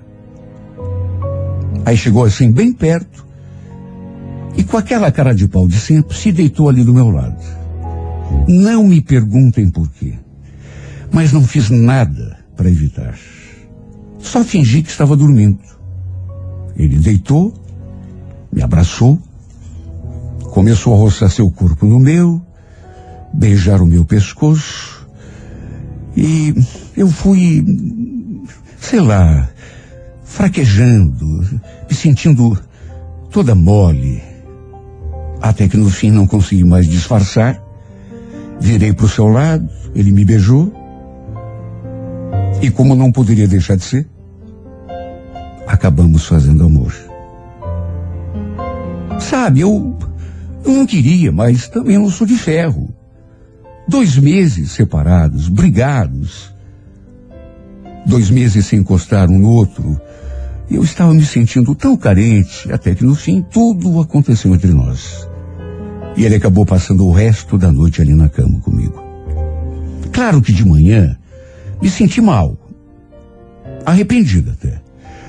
[1.85, 3.28] Aí chegou assim, bem perto,
[4.59, 7.39] e com aquela cara de pau de sempre, se deitou ali do meu lado.
[8.49, 10.15] Não me perguntem por quê,
[11.13, 13.17] mas não fiz nada para evitar.
[14.19, 15.61] Só fingi que estava dormindo.
[16.77, 17.55] Ele deitou,
[18.53, 19.17] me abraçou,
[20.51, 22.43] começou a roçar seu corpo no meu,
[23.33, 25.07] beijar o meu pescoço,
[26.17, 26.53] e
[26.97, 27.65] eu fui,
[28.81, 29.49] sei lá,
[30.25, 31.47] fraquejando,
[31.89, 32.59] me sentindo
[33.31, 34.21] toda mole,
[35.41, 37.62] até que no fim não consegui mais disfarçar.
[38.61, 40.72] Virei para o seu lado, ele me beijou.
[42.61, 44.09] E como não poderia deixar de ser,
[45.66, 46.93] acabamos fazendo amor.
[49.20, 49.97] Sabe, eu,
[50.64, 52.93] eu não queria, mas também não sou de ferro.
[53.86, 56.53] Dois meses separados, brigados.
[58.07, 60.01] Dois meses sem encostar um no outro.
[60.70, 65.28] Eu estava me sentindo tão carente, até que no fim tudo aconteceu entre nós.
[66.19, 69.01] E ele acabou passando o resto da noite ali na cama comigo.
[70.12, 71.16] Claro que de manhã
[71.81, 72.59] me senti mal.
[73.87, 74.83] Arrependida até.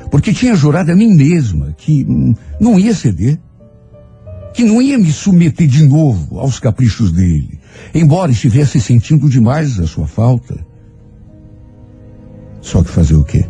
[0.10, 2.04] Porque tinha jurado a mim mesma que
[2.60, 3.40] não ia ceder.
[4.52, 7.60] Que não ia me submeter de novo aos caprichos dele.
[7.94, 10.58] Embora estivesse sentindo demais a sua falta.
[12.62, 13.46] Só que fazer o quê?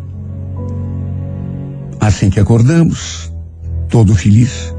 [1.98, 3.32] Assim que acordamos,
[3.88, 4.74] todo feliz,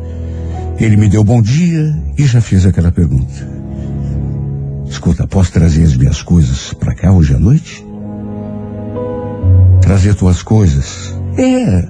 [0.84, 3.47] ele me deu bom dia e já fez aquela pergunta.
[4.89, 7.86] Escuta, posso trazer as minhas coisas para cá hoje à noite?
[9.82, 11.13] Trazer tuas coisas?
[11.38, 11.88] É.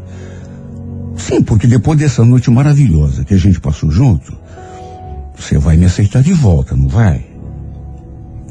[1.15, 4.37] Sim, porque depois dessa noite maravilhosa que a gente passou junto,
[5.35, 7.25] você vai me aceitar de volta, não vai?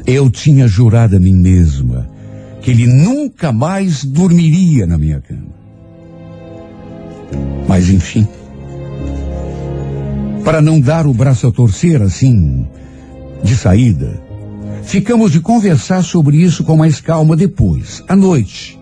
[0.06, 2.08] Eu tinha jurado a mim mesma
[2.62, 5.60] que ele nunca mais dormiria na minha cama.
[7.68, 8.26] Mas enfim,
[10.44, 12.66] para não dar o braço a torcer assim,
[13.42, 14.20] de saída,
[14.82, 18.78] ficamos de conversar sobre isso com mais calma depois, à noite.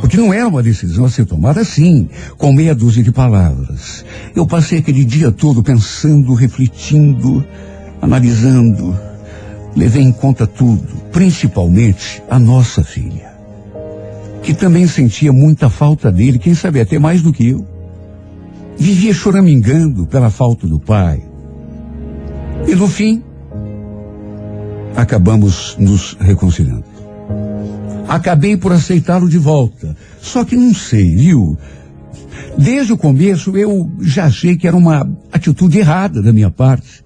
[0.00, 4.04] Porque não é uma decisão a ser tomada assim, com meia dúzia de palavras.
[4.36, 7.44] Eu passei aquele dia todo pensando, refletindo,
[8.02, 8.94] analisando.
[9.74, 13.32] Levei em conta tudo, principalmente a nossa filha,
[14.42, 17.73] que também sentia muita falta dele, quem sabe até mais do que eu.
[18.76, 21.22] Vivia choramingando pela falta do pai.
[22.66, 23.22] E no fim,
[24.96, 26.84] acabamos nos reconciliando.
[28.08, 29.96] Acabei por aceitá-lo de volta.
[30.20, 31.56] Só que não sei, viu?
[32.58, 37.04] Desde o começo eu já achei que era uma atitude errada da minha parte.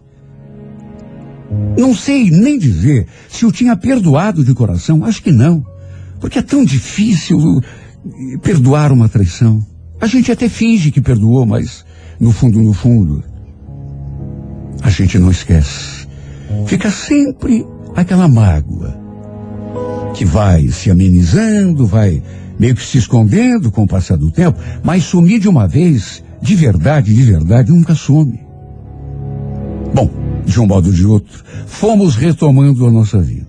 [1.79, 5.05] Não sei nem dizer se eu tinha perdoado de coração.
[5.05, 5.65] Acho que não.
[6.21, 7.39] Porque é tão difícil
[8.43, 9.65] perdoar uma traição.
[10.01, 11.85] A gente até finge que perdoou, mas
[12.21, 13.23] no fundo, no fundo,
[14.83, 16.07] a gente não esquece.
[16.67, 18.97] Fica sempre aquela mágoa
[20.15, 22.23] que vai se amenizando, vai
[22.59, 26.55] meio que se escondendo com o passar do tempo, mas sumir de uma vez, de
[26.55, 28.41] verdade, de verdade, nunca some.
[29.95, 30.11] Bom,
[30.45, 33.47] de um modo ou de outro, fomos retomando a nossa vida.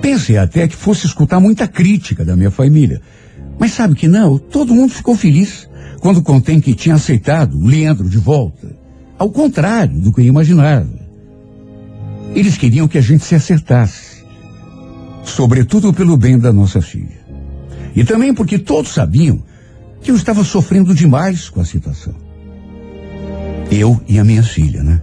[0.00, 3.00] Pensei até que fosse escutar muita crítica da minha família.
[3.58, 5.68] Mas sabe que não, todo mundo ficou feliz
[6.00, 8.74] quando contei que tinha aceitado o Leandro de volta.
[9.18, 10.88] Ao contrário do que eu imaginava.
[12.34, 14.24] Eles queriam que a gente se acertasse.
[15.22, 17.20] Sobretudo pelo bem da nossa filha.
[17.94, 19.40] E também porque todos sabiam
[20.00, 22.14] que eu estava sofrendo demais com a situação.
[23.70, 25.00] Eu e a minha filha, né?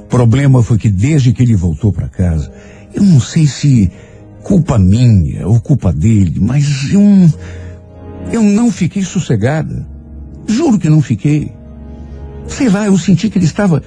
[0.00, 2.52] O problema foi que desde que ele voltou para casa,
[2.94, 3.90] eu não sei se
[4.42, 7.00] culpa minha ou culpa dele, mas eu,
[8.32, 9.86] eu não fiquei sossegada.
[10.46, 11.52] Juro que não fiquei.
[12.46, 13.82] Sei lá, eu senti que ele estava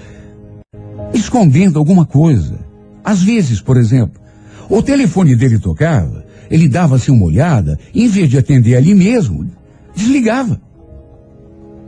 [1.14, 2.60] escondendo alguma coisa.
[3.04, 4.22] Às vezes, por exemplo,
[4.70, 9.50] o telefone dele tocava, ele dava-se uma olhada, e em vez de atender ali mesmo,
[9.96, 10.62] desligava.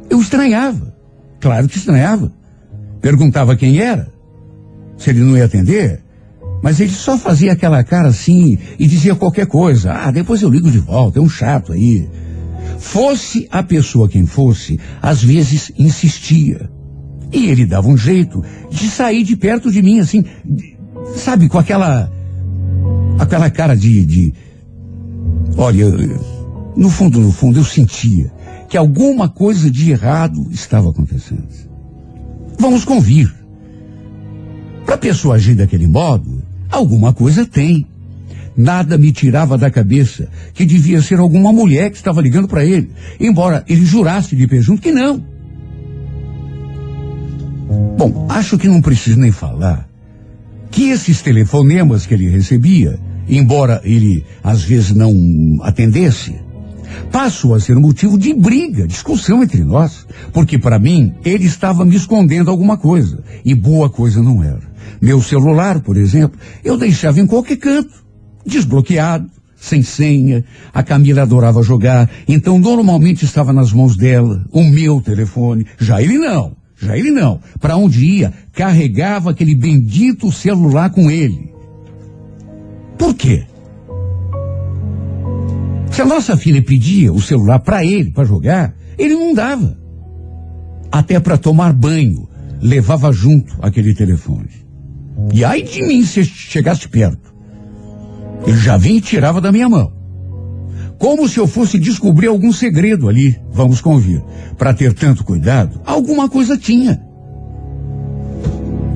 [0.10, 0.94] Eu estranhava.
[1.40, 2.32] Claro que estranhava.
[3.02, 4.12] Perguntava quem era.
[4.98, 6.02] Se ele não ia atender.
[6.62, 9.92] Mas ele só fazia aquela cara assim e dizia qualquer coisa.
[9.92, 12.08] Ah, depois eu ligo de volta, é um chato aí.
[12.80, 16.70] Fosse a pessoa quem fosse, às vezes insistia.
[17.32, 20.24] E ele dava um jeito de sair de perto de mim, assim,
[21.16, 22.12] sabe, com aquela.
[23.18, 24.06] aquela cara de.
[24.06, 24.34] de
[25.58, 25.90] olha,
[26.76, 28.32] no fundo, no fundo, eu sentia
[28.70, 31.48] que alguma coisa de errado estava acontecendo.
[32.60, 33.34] Vamos convir.
[34.86, 37.88] Para a pessoa agir daquele modo, alguma coisa tem.
[38.56, 42.92] Nada me tirava da cabeça que devia ser alguma mulher que estava ligando para ele,
[43.20, 45.24] embora ele jurasse de pé junto que não.
[47.98, 49.88] Bom, acho que não preciso nem falar
[50.74, 53.00] que esses telefonemas que ele recebia,
[53.30, 55.14] embora ele às vezes não
[55.62, 56.36] atendesse,
[57.12, 61.96] passou a ser motivo de briga, discussão entre nós, porque para mim ele estava me
[61.96, 64.74] escondendo alguma coisa e boa coisa não era.
[65.00, 68.03] Meu celular, por exemplo, eu deixava em qualquer canto,
[68.46, 70.44] desbloqueado, sem senha.
[70.74, 75.66] A Camila adorava jogar, então normalmente estava nas mãos dela, o meu telefone.
[75.80, 76.56] Já ele não.
[76.78, 77.40] Já ele não.
[77.60, 81.54] Para onde ia, carregava aquele bendito celular com ele.
[82.98, 83.46] Por quê?
[85.92, 89.78] Se a nossa filha pedia o celular para ele, para jogar, ele não dava.
[90.92, 92.28] Até para tomar banho,
[92.62, 94.50] levava junto aquele telefone.
[95.32, 97.33] E ai de mim se chegasse perto.
[98.46, 99.92] Ele já vinha e tirava da minha mão.
[100.98, 104.24] Como se eu fosse descobrir algum segredo ali, vamos convir.
[104.58, 107.02] Para ter tanto cuidado, alguma coisa tinha.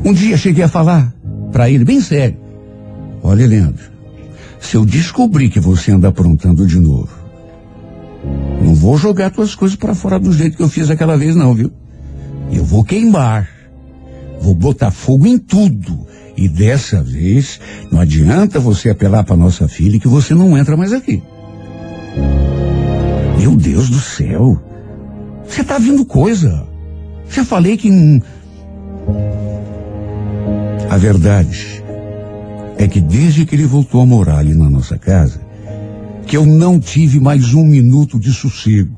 [0.06, 1.14] Um dia cheguei a falar
[1.52, 2.38] para ele, bem sério:
[3.22, 3.84] Olha, Leandro,
[4.60, 7.10] se eu descobrir que você anda aprontando de novo,
[8.64, 11.54] não vou jogar tuas coisas para fora do jeito que eu fiz aquela vez, não,
[11.54, 11.72] viu?
[12.52, 13.57] Eu vou queimar.
[14.42, 16.06] Vou botar fogo em tudo.
[16.36, 17.60] E dessa vez,
[17.92, 21.22] não adianta você apelar para nossa filha que você não entra mais aqui.
[23.40, 24.62] Meu Deus do céu.
[25.48, 26.68] Você tá vindo coisa.
[27.30, 27.90] Já falei que.
[30.90, 31.84] A verdade
[32.78, 35.42] é que desde que ele voltou a morar ali na nossa casa,
[36.26, 38.97] que eu não tive mais um minuto de sossego.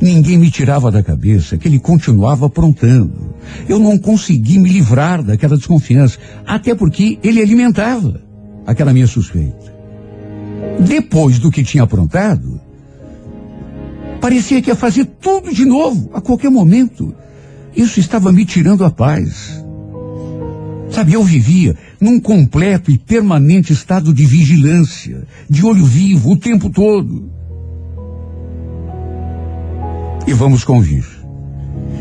[0.00, 3.34] Ninguém me tirava da cabeça que ele continuava aprontando.
[3.68, 8.20] Eu não consegui me livrar daquela desconfiança, até porque ele alimentava
[8.66, 9.74] aquela minha suspeita.
[10.80, 12.60] Depois do que tinha aprontado,
[14.20, 17.12] parecia que ia fazer tudo de novo, a qualquer momento.
[17.74, 19.64] Isso estava me tirando a paz.
[20.90, 26.70] Sabe, eu vivia num completo e permanente estado de vigilância, de olho vivo o tempo
[26.70, 27.37] todo.
[30.28, 31.06] E vamos convir.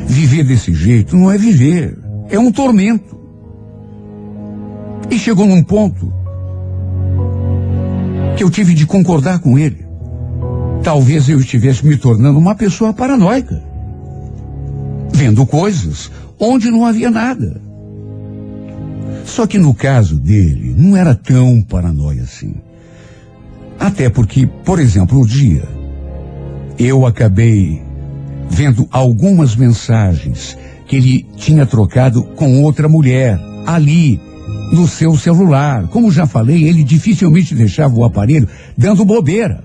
[0.06, 1.98] Viver desse jeito não é viver,
[2.30, 3.18] é um tormento.
[5.10, 6.14] E chegou num ponto
[8.36, 9.88] que eu tive de concordar com ele.
[10.84, 13.64] Talvez eu estivesse me tornando uma pessoa paranoica,
[15.14, 17.62] vendo coisas onde não havia nada.
[19.24, 22.56] Só que no caso dele, não era tão paranoia assim.
[23.80, 25.64] Até porque, por exemplo, um dia,
[26.78, 27.87] eu acabei
[28.50, 34.20] vendo algumas mensagens que ele tinha trocado com outra mulher ali
[34.72, 35.88] no seu celular.
[35.88, 39.64] Como já falei, ele dificilmente deixava o aparelho dando bobeira.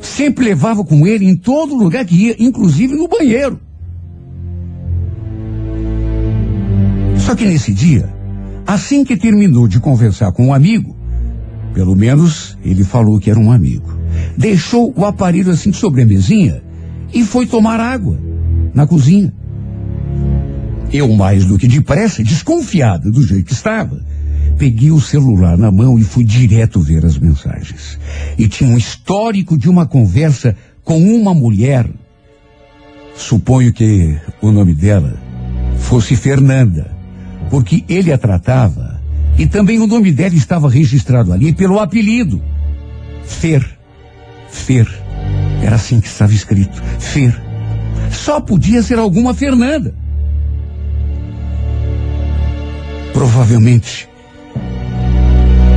[0.00, 3.58] Sempre levava com ele em todo lugar que ia, inclusive no banheiro.
[7.18, 8.08] Só que nesse dia,
[8.66, 10.94] assim que terminou de conversar com um amigo,
[11.74, 13.98] pelo menos ele falou que era um amigo,
[14.36, 16.62] deixou o aparelho assim sobre a mesinha
[17.12, 18.18] e foi tomar água
[18.74, 19.32] na cozinha.
[20.92, 24.04] Eu, mais do que depressa, desconfiada do jeito que estava,
[24.56, 27.98] peguei o celular na mão e fui direto ver as mensagens.
[28.38, 31.88] E tinha um histórico de uma conversa com uma mulher.
[33.16, 35.18] Suponho que o nome dela
[35.78, 36.96] fosse Fernanda
[37.50, 39.00] porque ele a tratava
[39.38, 42.42] e também o nome dela estava registrado ali pelo apelido.
[43.24, 43.64] Fer.
[44.50, 45.05] Fer.
[45.66, 46.80] Era assim que estava escrito.
[47.00, 47.36] Fer.
[48.12, 49.92] Só podia ser alguma Fernanda.
[53.12, 54.08] Provavelmente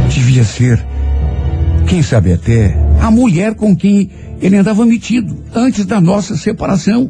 [0.07, 0.85] devia ser,
[1.87, 7.09] quem sabe até, a mulher com quem ele andava metido antes da nossa separação.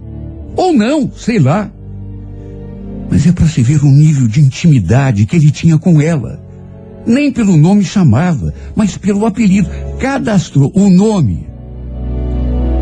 [0.55, 1.69] Ou não, sei lá.
[3.11, 6.41] Mas é para se ver o nível de intimidade que ele tinha com ela.
[7.05, 9.69] Nem pelo nome chamava, mas pelo apelido.
[9.99, 11.48] Cadastrou o nome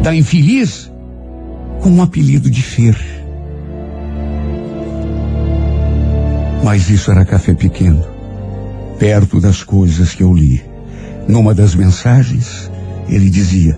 [0.02, 0.91] da infeliz
[1.82, 2.98] com um apelido de Fer.
[6.64, 8.04] Mas isso era café pequeno,
[9.00, 10.62] perto das coisas que eu li.
[11.28, 12.70] Numa das mensagens,
[13.08, 13.78] ele dizia: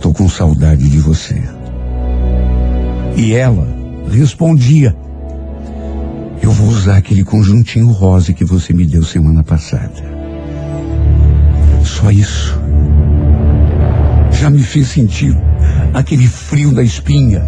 [0.00, 1.42] Tô com saudade de você.
[3.16, 3.66] E ela
[4.10, 4.94] respondia:
[6.40, 10.12] Eu vou usar aquele conjuntinho rosa que você me deu semana passada.
[11.84, 12.61] Só isso.
[14.42, 15.38] Já me fez sentir
[15.94, 17.44] aquele frio na espinha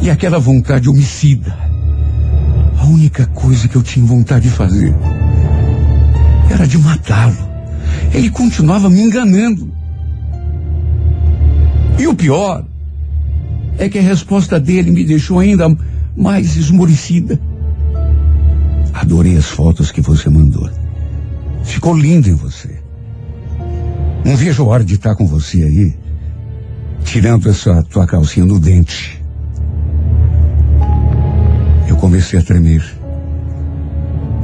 [0.00, 1.54] e aquela vontade homicida.
[2.78, 4.94] A única coisa que eu tinha vontade de fazer
[6.50, 7.36] era de matá-lo.
[8.14, 9.70] Ele continuava me enganando.
[11.98, 12.64] E o pior
[13.76, 15.68] é que a resposta dele me deixou ainda
[16.16, 17.38] mais esmorecida.
[18.94, 20.70] Adorei as fotos que você mandou.
[21.62, 22.80] Ficou lindo em você.
[24.24, 26.07] Não vejo a hora de estar com você aí,
[27.04, 29.22] tirando essa tua calcinha no dente.
[31.88, 32.84] Eu comecei a tremer.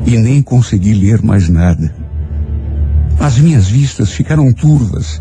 [0.07, 1.95] E nem consegui ler mais nada.
[3.19, 5.21] As minhas vistas ficaram turvas.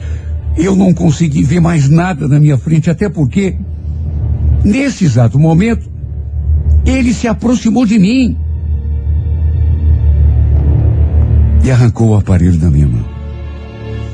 [0.57, 3.57] Eu não consegui ver mais nada na minha frente, até porque,
[4.63, 5.89] nesse exato momento,
[6.85, 8.37] ele se aproximou de mim
[11.63, 13.05] e arrancou o aparelho da minha mão,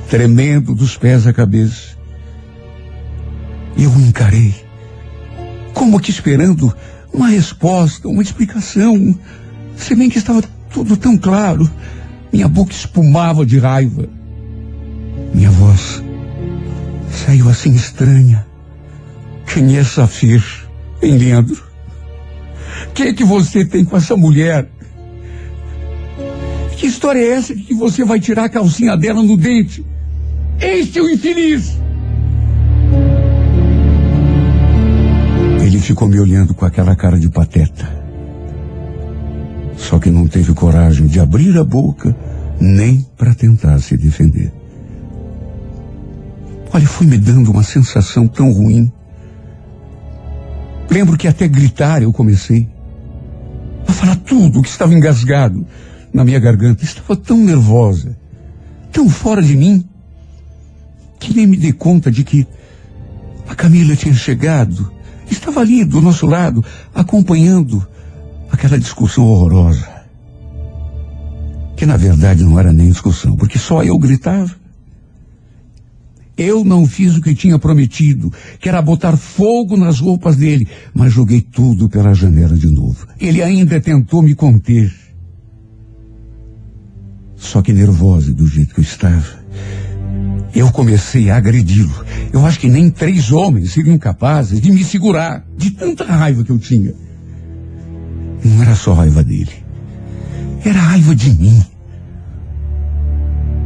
[0.07, 1.98] tremendo dos pés à cabeça.
[3.77, 4.53] Eu o encarei,
[5.73, 6.73] como que esperando
[7.13, 9.17] uma resposta, uma explicação.
[9.75, 11.69] Se bem que estava tudo tão claro,
[12.31, 14.07] minha boca espumava de raiva.
[15.33, 16.03] Minha voz
[17.11, 18.45] saiu assim estranha.
[19.51, 20.43] Quem é Safir,
[21.01, 21.63] hein, Leandro?
[22.89, 24.69] O que, é que você tem com essa mulher?
[26.77, 29.85] Que história é essa de que você vai tirar a calcinha dela no dente?
[30.59, 31.77] Este é o infeliz!
[35.81, 37.89] Ficou me olhando com aquela cara de pateta.
[39.75, 42.15] Só que não teve coragem de abrir a boca
[42.61, 44.53] nem para tentar se defender.
[46.71, 48.91] Olha, foi me dando uma sensação tão ruim.
[50.91, 52.69] Lembro que até gritar eu comecei.
[53.87, 55.65] A falar tudo que estava engasgado
[56.13, 56.83] na minha garganta.
[56.83, 58.15] Estava tão nervosa,
[58.91, 59.83] tão fora de mim,
[61.19, 62.45] que nem me dei conta de que
[63.47, 64.98] a Camila tinha chegado.
[65.29, 66.63] Estava ali do nosso lado,
[66.93, 67.85] acompanhando
[68.51, 69.87] aquela discussão horrorosa.
[71.75, 74.53] Que na verdade não era nem discussão, porque só eu gritava.
[76.37, 81.11] Eu não fiz o que tinha prometido, que era botar fogo nas roupas dele, mas
[81.11, 83.05] joguei tudo pela janela de novo.
[83.19, 84.93] Ele ainda tentou me conter.
[87.35, 89.38] Só que nervosa do jeito que eu estava,
[90.53, 92.05] eu comecei a agredi-lo.
[92.31, 96.51] Eu acho que nem três homens seriam capazes de me segurar, de tanta raiva que
[96.51, 96.93] eu tinha.
[98.43, 99.53] Não era só raiva dele,
[100.63, 101.63] era raiva de mim.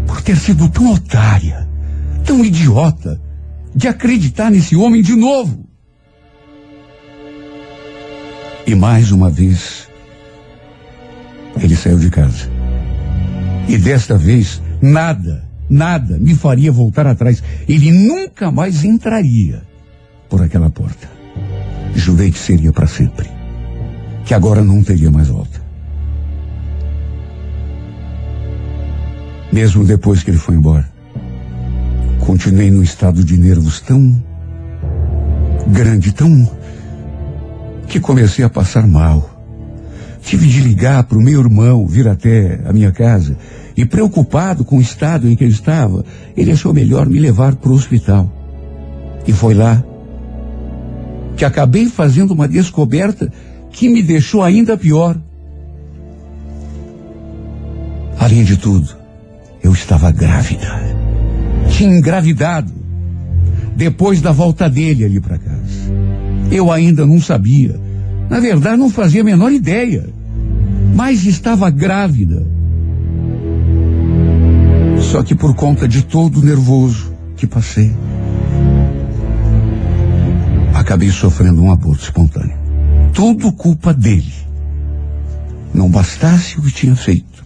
[0.08, 1.74] Por ter sido tão otária
[2.24, 3.22] tão idiota
[3.76, 5.68] de acreditar nesse homem de novo.
[8.66, 9.90] E mais uma vez,
[11.62, 12.50] ele saiu de casa.
[13.68, 17.44] E desta vez, nada, nada me faria voltar atrás.
[17.68, 19.64] Ele nunca mais entraria
[20.30, 21.10] por aquela porta.
[21.96, 23.30] Jurei que seria para sempre.
[24.26, 25.62] Que agora não teria mais volta.
[29.52, 30.94] Mesmo depois que ele foi embora,
[32.26, 34.24] Continuei num estado de nervos tão
[35.68, 36.50] grande, tão
[37.86, 39.30] que comecei a passar mal.
[40.22, 43.38] Tive de ligar para o meu irmão vir até a minha casa
[43.76, 46.06] e preocupado com o estado em que ele estava,
[46.36, 48.32] ele achou melhor me levar para o hospital.
[49.26, 49.84] E foi lá
[51.36, 53.32] que acabei fazendo uma descoberta
[53.72, 55.18] que me deixou ainda pior.
[58.20, 58.96] Além de tudo,
[59.64, 60.94] eu estava grávida
[61.74, 62.72] tinha engravidado
[63.76, 65.92] depois da volta dele ali para casa.
[66.52, 67.80] Eu ainda não sabia.
[68.30, 70.08] Na verdade, não fazia a menor ideia.
[70.96, 72.46] Mas estava grávida.
[75.12, 77.92] Só que por conta de todo o nervoso que passei,
[80.74, 82.58] acabei sofrendo um aborto espontâneo.
[83.14, 84.34] Tudo culpa dele.
[85.74, 87.44] Não bastasse o que tinha feito.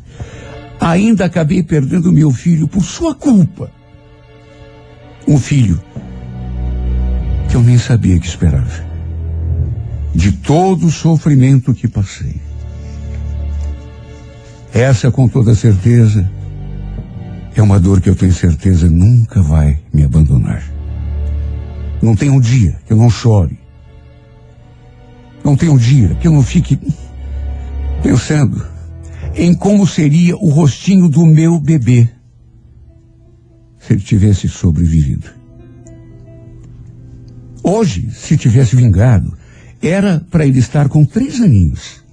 [0.80, 3.70] Ainda acabei perdendo meu filho por sua culpa
[5.28, 5.80] um filho
[7.50, 8.88] que eu nem sabia que esperava.
[10.16, 12.40] De todo o sofrimento que passei.
[14.74, 16.30] Essa, com toda certeza,
[17.60, 20.64] é uma dor que eu tenho certeza nunca vai me abandonar.
[22.02, 23.58] Não tem um dia que eu não chore.
[25.44, 26.80] Não tem um dia que eu não fique
[28.04, 28.64] pensando
[29.34, 32.08] em como seria o rostinho do meu bebê
[33.80, 35.28] se ele tivesse sobrevivido.
[37.64, 39.36] Hoje, se tivesse vingado,
[39.82, 42.04] era para ele estar com três aninhos.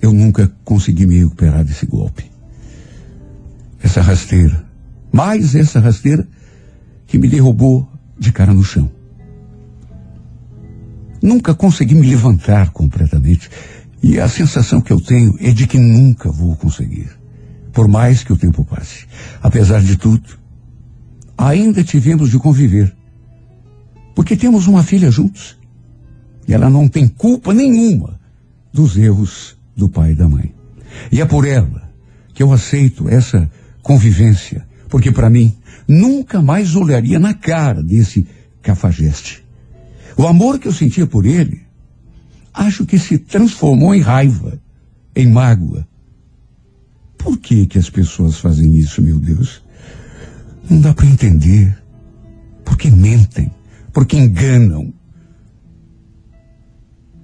[0.00, 2.29] Eu nunca consegui me recuperar desse golpe.
[3.90, 4.64] Essa rasteira,
[5.10, 6.24] mais essa rasteira
[7.08, 8.88] que me derrubou de cara no chão.
[11.20, 13.50] Nunca consegui me levantar completamente.
[14.00, 17.08] E a sensação que eu tenho é de que nunca vou conseguir.
[17.72, 19.06] Por mais que o tempo passe.
[19.42, 20.38] Apesar de tudo,
[21.36, 22.94] ainda tivemos de conviver.
[24.14, 25.58] Porque temos uma filha juntos.
[26.46, 28.20] E ela não tem culpa nenhuma
[28.72, 30.54] dos erros do pai e da mãe.
[31.10, 31.90] E é por ela
[32.32, 33.50] que eu aceito essa
[33.82, 34.66] convivência.
[34.88, 35.56] Porque para mim,
[35.86, 38.26] nunca mais olharia na cara desse
[38.62, 39.44] cafajeste.
[40.16, 41.62] O amor que eu sentia por ele,
[42.52, 44.60] acho que se transformou em raiva,
[45.14, 45.86] em mágoa.
[47.16, 49.62] Por que que as pessoas fazem isso, meu Deus?
[50.68, 51.76] Não dá para entender.
[52.64, 53.50] Porque mentem,
[53.92, 54.92] porque enganam.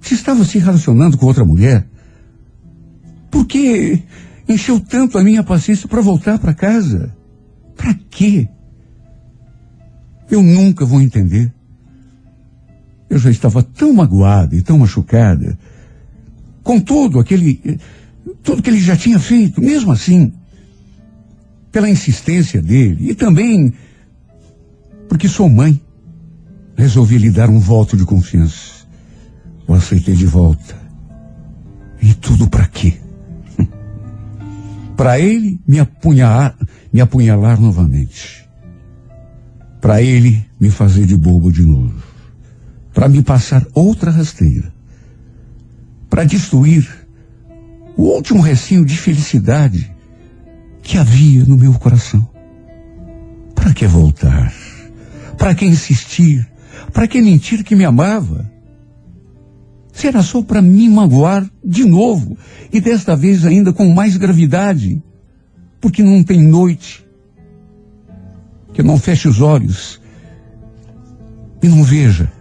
[0.01, 1.87] Se estava se relacionando com outra mulher,
[3.29, 4.03] por que
[4.47, 7.15] encheu tanto a minha paciência para voltar para casa?
[7.75, 8.47] Para quê?
[10.29, 11.53] Eu nunca vou entender.
[13.09, 15.57] Eu já estava tão magoada e tão machucada
[16.63, 17.79] com tudo aquele,
[18.43, 20.33] tudo que ele já tinha feito, mesmo assim,
[21.71, 23.73] pela insistência dele e também
[25.07, 25.81] porque sou mãe,
[26.75, 28.85] resolvi lhe dar um voto de confiança.
[29.65, 30.75] O aceitei de volta.
[32.01, 32.99] E tudo para quê?
[34.97, 36.57] Para ele me apunhalar,
[36.91, 38.45] me apunhalar novamente.
[39.79, 42.07] Para ele me fazer de bobo de novo
[42.97, 44.73] para me passar outra rasteira,
[46.09, 46.89] para destruir
[47.95, 49.95] o último recinho de felicidade
[50.81, 52.27] que havia no meu coração.
[53.53, 54.51] Para que voltar?
[55.37, 56.49] Para que insistir?
[56.91, 58.51] Para que mentir que me amava?
[59.97, 62.37] Será só para me magoar de novo.
[62.71, 65.01] E desta vez ainda com mais gravidade,
[65.81, 67.03] porque não tem noite
[68.71, 69.99] que eu não feche os olhos
[71.63, 72.31] e não veja.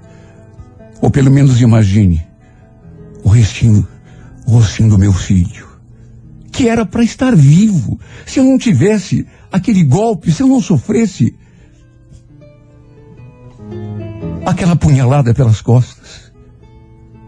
[1.00, 2.22] Ou pelo menos imagine
[3.24, 3.88] o rostinho,
[4.46, 5.66] o rostinho do meu filho,
[6.52, 7.98] que era para estar vivo.
[8.26, 11.34] Se eu não tivesse aquele golpe, se eu não sofresse
[14.44, 16.25] aquela punhalada pelas costas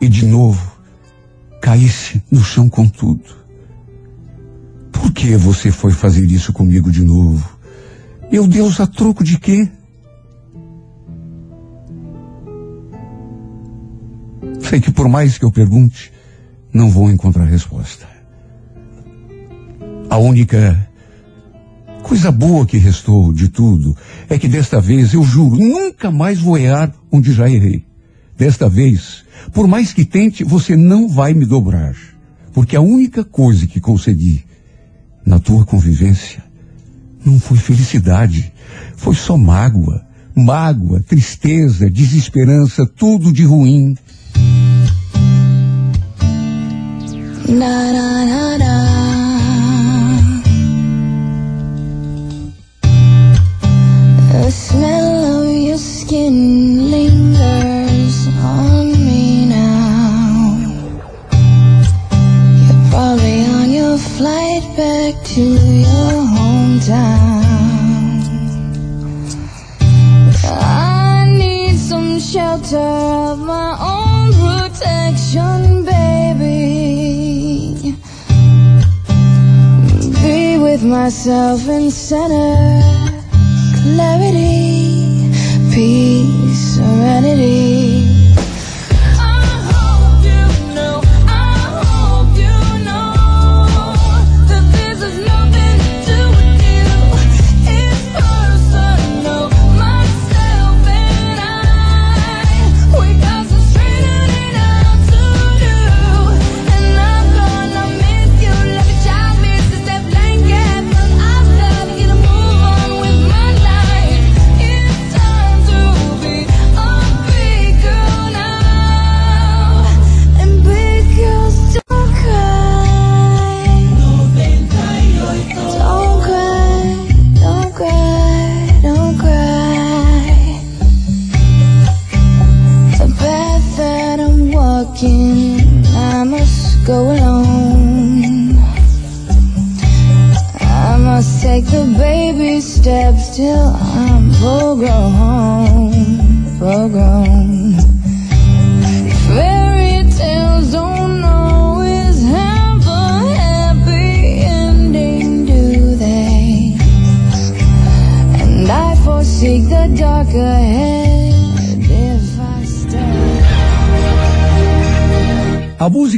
[0.01, 0.79] e de novo
[1.61, 3.37] caísse no chão com tudo.
[4.93, 7.49] Por que você foi fazer isso comigo de novo?
[8.31, 9.69] Meu Deus, a troco de quê?
[14.61, 16.13] Sei que por mais que eu pergunte,
[16.73, 18.07] não vou encontrar resposta.
[20.11, 20.89] A única
[22.03, 23.97] coisa boa que restou de tudo
[24.29, 27.88] é que desta vez, eu juro, nunca mais vou errar onde já errei.
[28.39, 31.97] Desta vez, por mais que tente, você não vai me dobrar.
[32.53, 34.45] Porque a única coisa que consegui
[35.27, 36.45] na tua convivência
[37.25, 38.53] não foi felicidade,
[38.97, 40.07] foi só mágoa.
[40.37, 43.97] Mágoa, tristeza, desesperança, tudo de ruim.
[54.31, 57.28] The smell of your skin lingers
[64.19, 67.45] flight back to your hometown.
[70.45, 72.91] I need some shelter
[73.31, 77.15] of my own protection, baby.
[80.21, 82.57] Be with myself in center,
[83.85, 85.31] clarity,
[85.73, 87.98] peace, serenity.